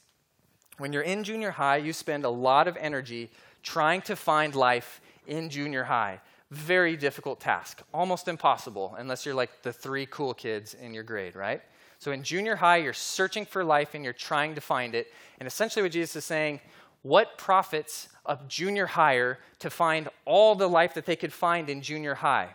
[0.79, 3.31] when you're in junior high, you spend a lot of energy
[3.63, 6.21] trying to find life in junior high.
[6.51, 11.37] Very difficult task, almost impossible, unless you're like the three cool kids in your grade,
[11.37, 11.63] right?
[12.01, 15.13] So in junior high, you're searching for life and you're trying to find it.
[15.39, 16.61] And essentially, what Jesus is saying,
[17.03, 21.81] what profits a junior higher to find all the life that they could find in
[21.81, 22.49] junior high?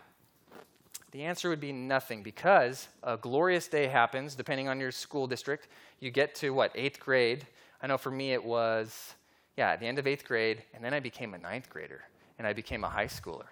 [1.16, 5.68] The answer would be nothing because a glorious day happens, depending on your school district.
[5.98, 7.46] You get to what, eighth grade?
[7.80, 9.14] I know for me it was,
[9.56, 12.02] yeah, at the end of eighth grade, and then I became a ninth grader,
[12.36, 13.46] and I became a high schooler.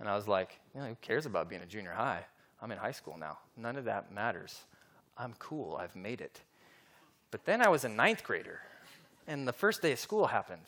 [0.00, 2.24] And I was like, you know, who cares about being a junior high?
[2.60, 3.38] I'm in high school now.
[3.56, 4.62] None of that matters.
[5.16, 5.76] I'm cool.
[5.76, 6.40] I've made it.
[7.30, 8.62] But then I was a ninth grader,
[9.28, 10.66] and the first day of school happened,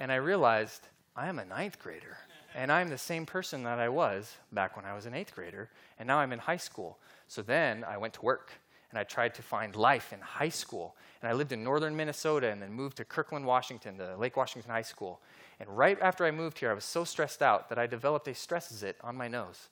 [0.00, 2.16] and I realized I am a ninth grader.
[2.54, 5.70] And I'm the same person that I was back when I was an eighth grader,
[5.98, 6.98] and now I'm in high school.
[7.28, 8.50] So then I went to work
[8.90, 10.96] and I tried to find life in high school.
[11.22, 14.70] And I lived in northern Minnesota and then moved to Kirkland, Washington, to Lake Washington
[14.70, 15.20] High School.
[15.60, 18.34] And right after I moved here, I was so stressed out that I developed a
[18.34, 19.68] stress zit on my nose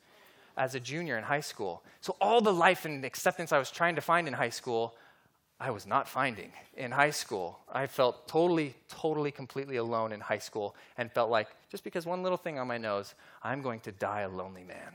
[0.56, 1.82] as a junior in high school.
[2.00, 4.94] So all the life and acceptance I was trying to find in high school,
[5.60, 7.58] I was not finding in high school.
[7.72, 12.22] I felt totally, totally, completely alone in high school and felt like just because one
[12.22, 14.92] little thing on my nose, I'm going to die a lonely man.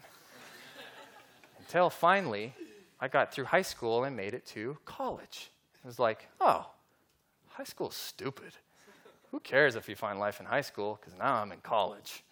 [1.60, 2.54] Until finally,
[3.00, 5.52] I got through high school and made it to college.
[5.84, 6.68] It was like, oh,
[7.50, 8.54] high school's stupid.
[9.32, 11.00] Who cares if you find life in high school?
[11.00, 12.24] Because now I'm in college.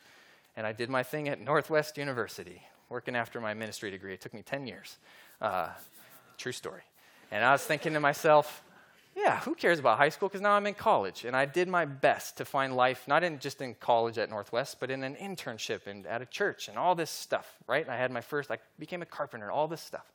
[0.55, 4.13] And I did my thing at Northwest University, working after my ministry degree.
[4.13, 4.97] It took me 10 years.
[5.39, 5.69] Uh,
[6.37, 6.81] true story.
[7.31, 8.63] And I was thinking to myself,
[9.15, 10.29] yeah, who cares about high school?
[10.29, 11.25] Because now I'm in college.
[11.25, 14.77] And I did my best to find life, not in, just in college at Northwest,
[14.79, 17.83] but in an internship and at a church and all this stuff, right?
[17.83, 20.11] And I had my first, I became a carpenter, all this stuff.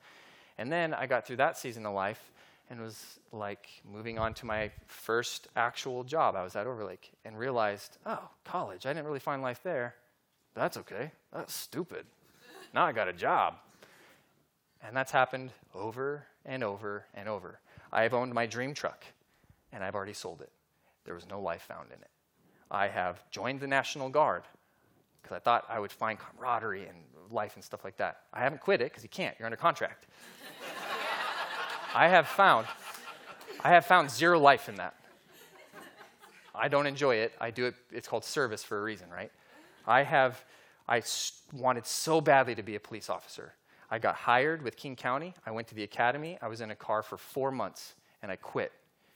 [0.57, 2.32] And then I got through that season of life
[2.70, 6.34] and was like moving on to my first actual job.
[6.34, 9.94] I was at Overlake and realized, oh, college, I didn't really find life there.
[10.55, 11.12] That's okay.
[11.34, 12.07] That's stupid.
[12.72, 13.57] now I got a job.
[14.82, 17.61] And that's happened over and over and over.
[17.93, 19.05] I have owned my dream truck
[19.72, 20.51] and I've already sold it.
[21.05, 22.11] There was no life found in it.
[22.70, 24.43] I have joined the National Guard
[25.22, 26.99] because I thought I would find camaraderie and
[27.30, 28.20] life and stuff like that.
[28.32, 30.07] I haven't quit it because you can't, you're under contract.
[31.95, 32.66] I have found
[33.64, 34.95] I have found zero life in that.
[36.55, 37.32] I don't enjoy it.
[37.41, 39.32] I do it it's called service for a reason, right?
[39.87, 40.45] I have
[40.89, 41.03] I
[41.53, 43.55] wanted so badly to be a police officer.
[43.91, 45.34] I got hired with King County.
[45.45, 46.39] I went to the academy.
[46.43, 48.72] I was in a car for 4 months and I quit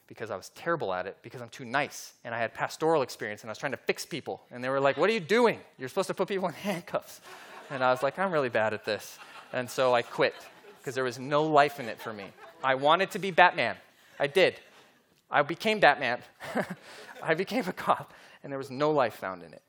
[0.07, 3.43] because I was terrible at it because I'm too nice and I had pastoral experience
[3.43, 5.61] and I was trying to fix people and they were like, "What are you doing?
[5.79, 7.21] You're supposed to put people in handcuffs."
[7.71, 9.19] And I was like, "I'm really bad at this."
[9.53, 10.35] And so I quit
[10.79, 12.25] because there was no life in it for me.
[12.63, 13.77] I wanted to be Batman.
[14.19, 14.57] I did.
[15.31, 16.21] I became Batman.
[17.23, 18.13] I became a cop,
[18.43, 19.63] and there was no life found in it.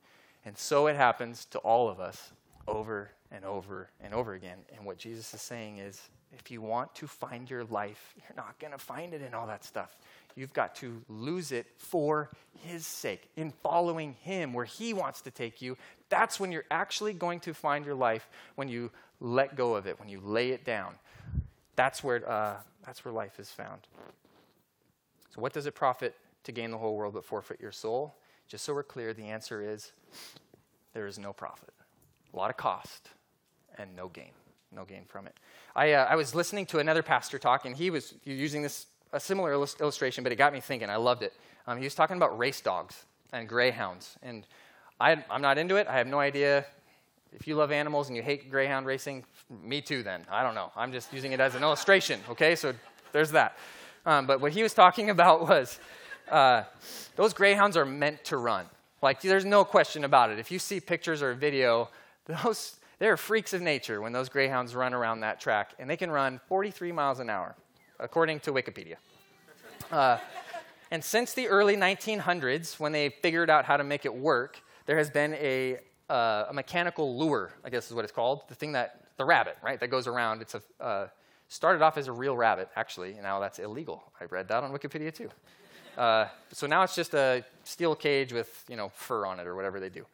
[0.44, 2.32] And so it happens to all of us
[2.68, 4.60] over and over and over again.
[4.76, 6.02] And what Jesus is saying is
[6.34, 9.48] if you want to find your life, you're not going to find it in all
[9.48, 9.96] that stuff.
[10.36, 12.30] You've got to lose it for
[12.66, 15.78] His sake, in following Him where He wants to take you.
[16.10, 20.00] That's when you're actually going to find your life, when you let go of it,
[20.00, 20.96] when you lay it down.
[21.76, 23.82] That's where, uh, that's where life is found.
[25.34, 28.16] So, what does it profit to gain the whole world but forfeit your soul?
[28.48, 29.92] Just so we're clear, the answer is
[30.94, 31.74] there is no profit.
[32.34, 33.10] A lot of cost
[33.78, 34.32] and no gain.
[34.72, 35.36] No gain from it.
[35.76, 39.20] I, uh, I was listening to another pastor talk, and he was using this a
[39.20, 40.90] similar illustration, but it got me thinking.
[40.90, 41.34] I loved it.
[41.68, 44.48] Um, he was talking about race dogs and greyhounds, and
[45.00, 45.88] I, I'm not into it.
[45.88, 46.66] I have no idea
[47.34, 49.24] if you love animals and you hate greyhound racing,
[49.64, 50.22] me too, then.
[50.30, 50.72] I don't know.
[50.76, 52.56] I'm just using it as an illustration, okay?
[52.56, 52.74] So
[53.12, 53.58] there's that.
[54.06, 55.80] Um, but what he was talking about was
[56.30, 56.64] uh,
[57.16, 58.66] those greyhounds are meant to run.
[59.02, 60.40] Like, there's no question about it.
[60.40, 61.90] If you see pictures or video,
[62.44, 65.72] those, they're freaks of nature when those greyhounds run around that track.
[65.80, 67.56] And they can run 43 miles an hour,
[68.00, 68.98] according to Wikipedia.
[69.92, 70.20] Uh,
[70.92, 74.98] and since the early 1900s, when they figured out how to make it work, there
[74.98, 75.80] has been a
[76.12, 79.58] uh, a mechanical lure, I guess is what it's called, the thing that, the rabbit,
[79.64, 80.42] right, that goes around.
[80.42, 81.08] It's a, uh,
[81.48, 84.04] started off as a real rabbit, actually, and now that's illegal.
[84.20, 85.30] I read that on Wikipedia too.
[85.98, 89.56] Uh, so now it's just a steel cage with, you know, fur on it or
[89.56, 90.06] whatever they do.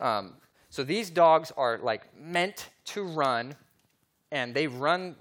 [0.00, 0.34] Um,
[0.74, 3.54] so these dogs are like meant to run,
[4.32, 5.14] and they run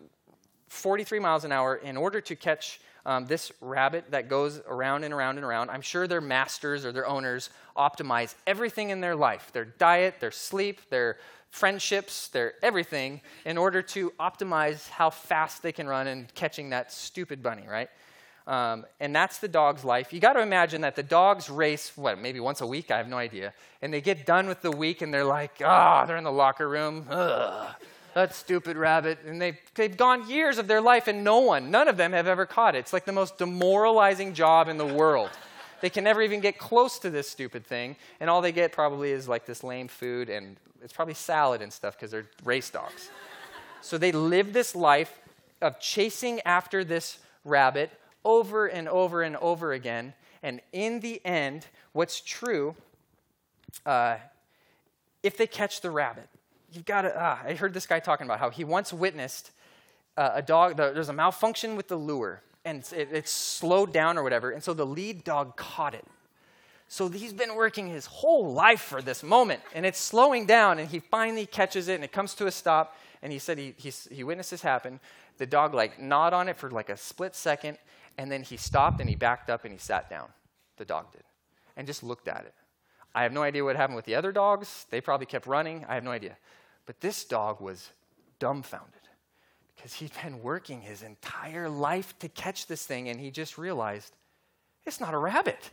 [0.69, 5.13] 43 miles an hour in order to catch um, this rabbit that goes around and
[5.13, 5.69] around and around.
[5.69, 10.31] I'm sure their masters or their owners optimize everything in their life their diet, their
[10.31, 11.19] sleep, their
[11.51, 16.91] friendships, their everything in order to optimize how fast they can run and catching that
[16.91, 17.89] stupid bunny, right?
[18.45, 20.11] Um, and that's the dog's life.
[20.11, 22.91] You got to imagine that the dogs race, what, maybe once a week?
[22.91, 23.53] I have no idea.
[23.81, 26.31] And they get done with the week and they're like, ah, oh, they're in the
[26.31, 27.05] locker room.
[27.09, 27.75] Ugh
[28.13, 29.19] that stupid rabbit.
[29.25, 32.27] And they've, they've gone years of their life and no one, none of them have
[32.27, 32.79] ever caught it.
[32.79, 35.29] It's like the most demoralizing job in the world.
[35.81, 37.95] They can never even get close to this stupid thing.
[38.19, 41.71] And all they get probably is like this lame food and it's probably salad and
[41.73, 43.09] stuff because they're race dogs.
[43.81, 45.19] So they live this life
[45.61, 47.91] of chasing after this rabbit
[48.25, 50.13] over and over and over again.
[50.41, 52.75] And in the end, what's true,
[53.85, 54.17] uh,
[55.21, 56.27] if they catch the rabbit,
[56.71, 59.51] you've got to, ah, I heard this guy talking about how he once witnessed
[60.17, 64.17] uh, a dog, the, there's a malfunction with the lure, and it, it's slowed down
[64.17, 66.05] or whatever, and so the lead dog caught it.
[66.87, 70.87] So he's been working his whole life for this moment, and it's slowing down, and
[70.87, 72.95] he finally catches it, and it comes to a stop.
[73.23, 74.99] And he said he, he, he witnessed this happen.
[75.37, 77.77] The dog like gnawed on it for like a split second,
[78.17, 80.29] and then he stopped and he backed up and he sat down.
[80.77, 81.23] The dog did,
[81.75, 82.53] and just looked at it.
[83.15, 84.87] I have no idea what happened with the other dogs.
[84.89, 85.85] They probably kept running.
[85.87, 86.37] I have no idea.
[86.85, 87.91] But this dog was
[88.39, 89.01] dumbfounded
[89.75, 94.15] because he'd been working his entire life to catch this thing, and he just realized
[94.85, 95.71] it's not a rabbit.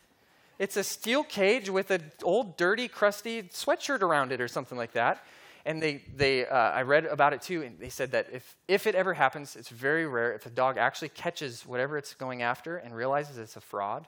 [0.58, 4.92] It's a steel cage with an old, dirty, crusty sweatshirt around it or something like
[4.92, 5.24] that.
[5.66, 8.86] And they, they uh, I read about it too, and they said that if, if
[8.86, 10.32] it ever happens, it's very rare.
[10.32, 14.06] If a dog actually catches whatever it's going after and realizes it's a fraud,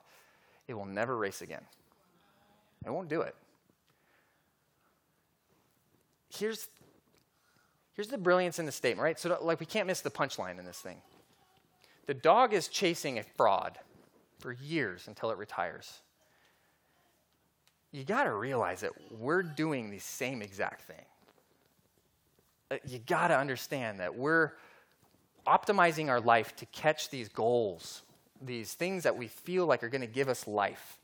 [0.67, 1.63] it will never race again.
[2.87, 3.35] It won't do it.
[6.31, 6.69] Here's,
[7.93, 9.19] here's the brilliance in the statement, right?
[9.19, 10.97] So, like, we can't miss the punchline in this thing.
[12.07, 13.79] The dog is chasing a fraud
[14.39, 16.01] for years until it retires
[17.93, 21.05] you got to realize that we're doing the same exact thing.
[22.73, 24.53] Uh, you got to understand that we're
[25.47, 28.03] optimizing our life to catch these goals,
[28.41, 30.99] these things that we feel like are going to give us life.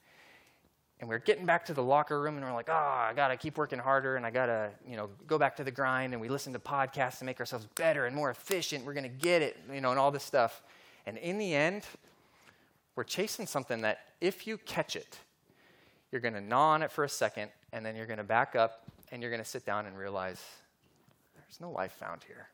[1.00, 3.36] And we're getting back to the locker room and we're like, oh, I got to
[3.36, 6.20] keep working harder and I got to, you know, go back to the grind and
[6.20, 8.84] we listen to podcasts to make ourselves better and more efficient.
[8.84, 10.62] We're going to get it, you know, and all this stuff.
[11.06, 11.84] And in the end,
[12.96, 15.18] we're chasing something that if you catch it,
[16.10, 18.56] you're going to gnaw on it for a second, and then you're going to back
[18.56, 20.42] up and you're going to sit down and realize
[21.48, 22.48] there's no life found here.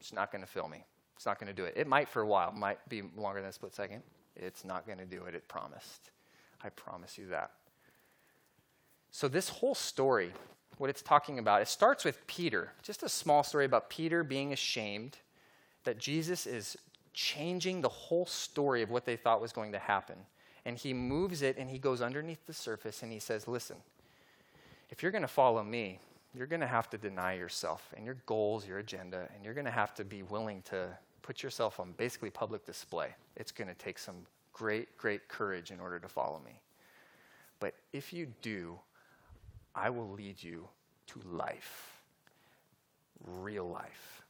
[0.00, 0.84] It's not going to fill me.
[1.16, 1.74] It's not going to do it.
[1.76, 4.02] It might for a while, It might be longer than a split second.
[4.34, 6.10] It's not going to do it, it promised.
[6.64, 7.50] I promise you that.
[9.10, 10.32] So, this whole story,
[10.78, 12.72] what it's talking about, it starts with Peter.
[12.82, 15.18] Just a small story about Peter being ashamed
[15.84, 16.78] that Jesus is
[17.12, 20.16] changing the whole story of what they thought was going to happen
[20.64, 23.76] and he moves it and he goes underneath the surface and he says, Listen,
[24.90, 25.98] if you're going to follow me,
[26.34, 29.66] you're going to have to deny yourself and your goals, your agenda, and you're going
[29.66, 30.88] to have to be willing to
[31.22, 33.08] put yourself on basically public display.
[33.36, 36.60] It's going to take some great, great courage in order to follow me.
[37.58, 38.78] But if you do,
[39.74, 40.68] I will lead you
[41.08, 42.00] to life,
[43.26, 44.22] real life.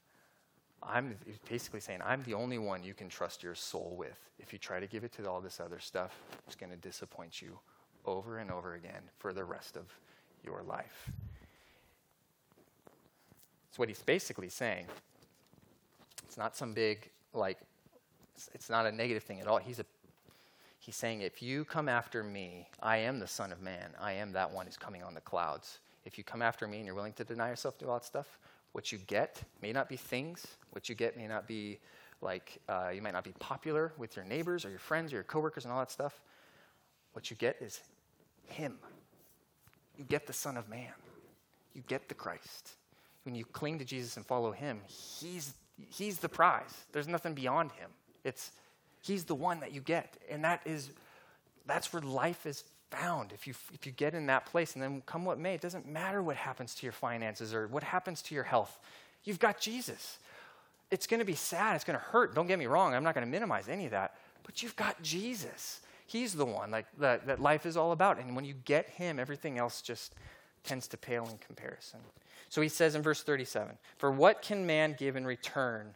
[0.82, 1.16] I'm
[1.48, 4.18] basically saying, I'm the only one you can trust your soul with.
[4.38, 7.42] If you try to give it to all this other stuff, it's going to disappoint
[7.42, 7.58] you
[8.06, 9.84] over and over again for the rest of
[10.42, 11.10] your life.
[13.70, 14.86] That's what he's basically saying.
[16.24, 17.56] It's not some big, like,
[18.52, 19.58] it's, not a negative thing at all.
[19.58, 19.84] He's, a,
[20.80, 23.90] he's saying, if you come after me, I am the Son of Man.
[24.00, 25.78] I am that one who's coming on the clouds.
[26.04, 28.40] If you come after me and you're willing to deny yourself, do all that stuff,
[28.72, 30.44] what you get may not be things.
[30.70, 31.78] What you get may not be
[32.20, 35.24] like, uh, you might not be popular with your neighbors or your friends or your
[35.24, 36.20] coworkers and all that stuff.
[37.12, 37.80] What you get is
[38.48, 38.78] Him.
[39.96, 40.92] You get the Son of Man.
[41.72, 42.70] You get the Christ.
[43.24, 45.52] When you cling to Jesus and follow Him, He's,
[45.90, 46.74] he's the prize.
[46.92, 47.90] There's nothing beyond Him.
[48.24, 48.50] It's
[49.02, 50.16] He's the one that you get.
[50.30, 50.90] And that is,
[51.66, 54.74] that's where life is found if you, if you get in that place.
[54.74, 57.82] And then come what may, it doesn't matter what happens to your finances or what
[57.82, 58.78] happens to your health.
[59.24, 60.18] You've got Jesus.
[60.90, 61.76] It's going to be sad.
[61.76, 62.34] It's going to hurt.
[62.34, 62.94] Don't get me wrong.
[62.94, 64.16] I'm not going to minimize any of that.
[64.42, 65.80] But you've got Jesus.
[66.06, 68.18] He's the one like, that, that life is all about.
[68.18, 70.14] And when you get him, everything else just
[70.64, 72.00] tends to pale in comparison.
[72.48, 75.94] So he says in verse 37 For what can man give in return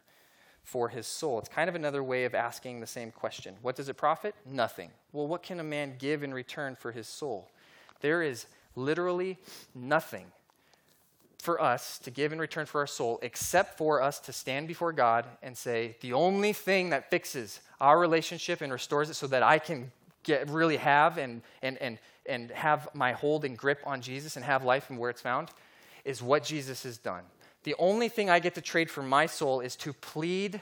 [0.62, 1.38] for his soul?
[1.38, 3.56] It's kind of another way of asking the same question.
[3.62, 4.34] What does it profit?
[4.46, 4.90] Nothing.
[5.12, 7.50] Well, what can a man give in return for his soul?
[8.00, 8.46] There is
[8.76, 9.38] literally
[9.74, 10.26] nothing
[11.44, 14.92] for us to give in return for our soul except for us to stand before
[14.92, 19.42] God and say, the only thing that fixes our relationship and restores it so that
[19.42, 19.92] I can
[20.24, 24.44] get really have and and and and have my hold and grip on Jesus and
[24.44, 25.50] have life and where it's found
[26.04, 27.24] is what Jesus has done.
[27.64, 30.60] The only thing I get to trade for my soul is to plead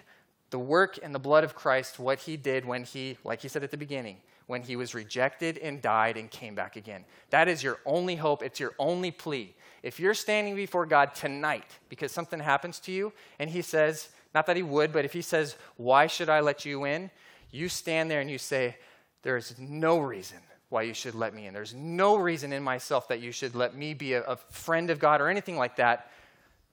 [0.51, 3.65] the work and the blood of Christ, what he did when he, like he said
[3.65, 7.05] at the beginning, when he was rejected and died and came back again.
[7.31, 8.43] That is your only hope.
[8.43, 9.55] It's your only plea.
[9.83, 14.47] If you're standing before God tonight because something happens to you and he says, not
[14.47, 17.11] that he would, but if he says, Why should I let you in?
[17.51, 18.77] You stand there and you say,
[19.23, 21.55] There's no reason why you should let me in.
[21.55, 24.99] There's no reason in myself that you should let me be a, a friend of
[24.99, 26.11] God or anything like that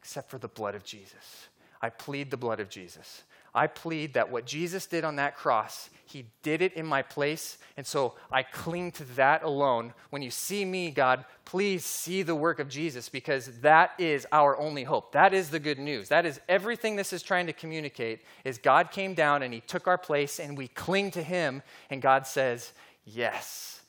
[0.01, 1.47] except for the blood of Jesus.
[1.81, 3.23] I plead the blood of Jesus.
[3.53, 7.57] I plead that what Jesus did on that cross, he did it in my place.
[7.77, 9.93] And so I cling to that alone.
[10.09, 14.57] When you see me, God, please see the work of Jesus because that is our
[14.57, 15.11] only hope.
[15.11, 16.09] That is the good news.
[16.09, 19.87] That is everything this is trying to communicate is God came down and he took
[19.87, 22.73] our place and we cling to him and God says,
[23.05, 23.81] "Yes.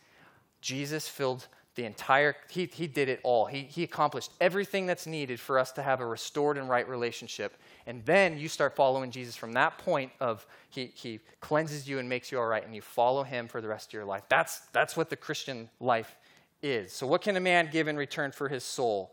[0.60, 3.46] Jesus filled the entire, he, he did it all.
[3.46, 7.56] He, he accomplished everything that's needed for us to have a restored and right relationship.
[7.86, 12.08] And then you start following Jesus from that point of he, he cleanses you and
[12.08, 14.24] makes you all right, and you follow him for the rest of your life.
[14.28, 16.16] That's, that's what the Christian life
[16.62, 16.92] is.
[16.92, 19.12] So, what can a man give in return for his soul?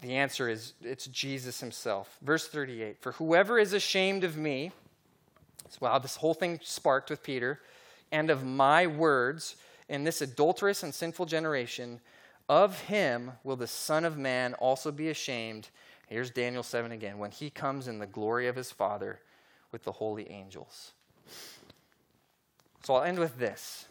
[0.00, 2.16] The answer is it's Jesus himself.
[2.22, 4.72] Verse 38 For whoever is ashamed of me,
[5.68, 7.60] so wow, this whole thing sparked with Peter,
[8.10, 9.56] and of my words
[9.90, 12.00] in this adulterous and sinful generation,
[12.48, 15.68] of him will the Son of Man also be ashamed.
[16.06, 19.18] Here's Daniel 7 again when he comes in the glory of his Father
[19.72, 20.92] with the holy angels.
[22.84, 23.86] So I'll end with this.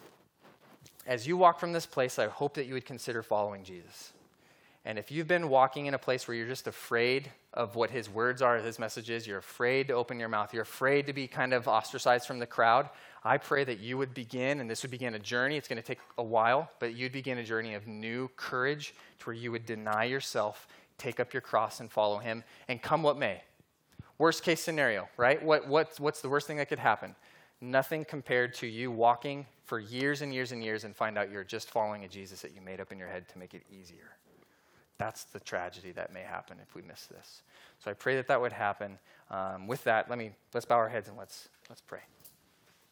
[1.05, 4.13] As you walk from this place, I hope that you would consider following Jesus.
[4.85, 8.09] And if you've been walking in a place where you're just afraid of what his
[8.09, 11.53] words are, his messages, you're afraid to open your mouth, you're afraid to be kind
[11.53, 12.89] of ostracized from the crowd,
[13.23, 15.57] I pray that you would begin, and this would begin a journey.
[15.57, 19.25] It's going to take a while, but you'd begin a journey of new courage to
[19.25, 20.67] where you would deny yourself,
[20.97, 23.41] take up your cross, and follow him, and come what may.
[24.17, 25.41] Worst case scenario, right?
[25.43, 27.15] What, what, what's the worst thing that could happen?
[27.61, 31.43] Nothing compared to you walking for years and years and years and find out you're
[31.43, 34.15] just following a Jesus that you made up in your head to make it easier.
[34.97, 37.41] That's the tragedy that may happen if we miss this.
[37.79, 38.97] So I pray that that would happen.
[39.29, 42.01] Um, with that, let me let's bow our heads and let's let's pray.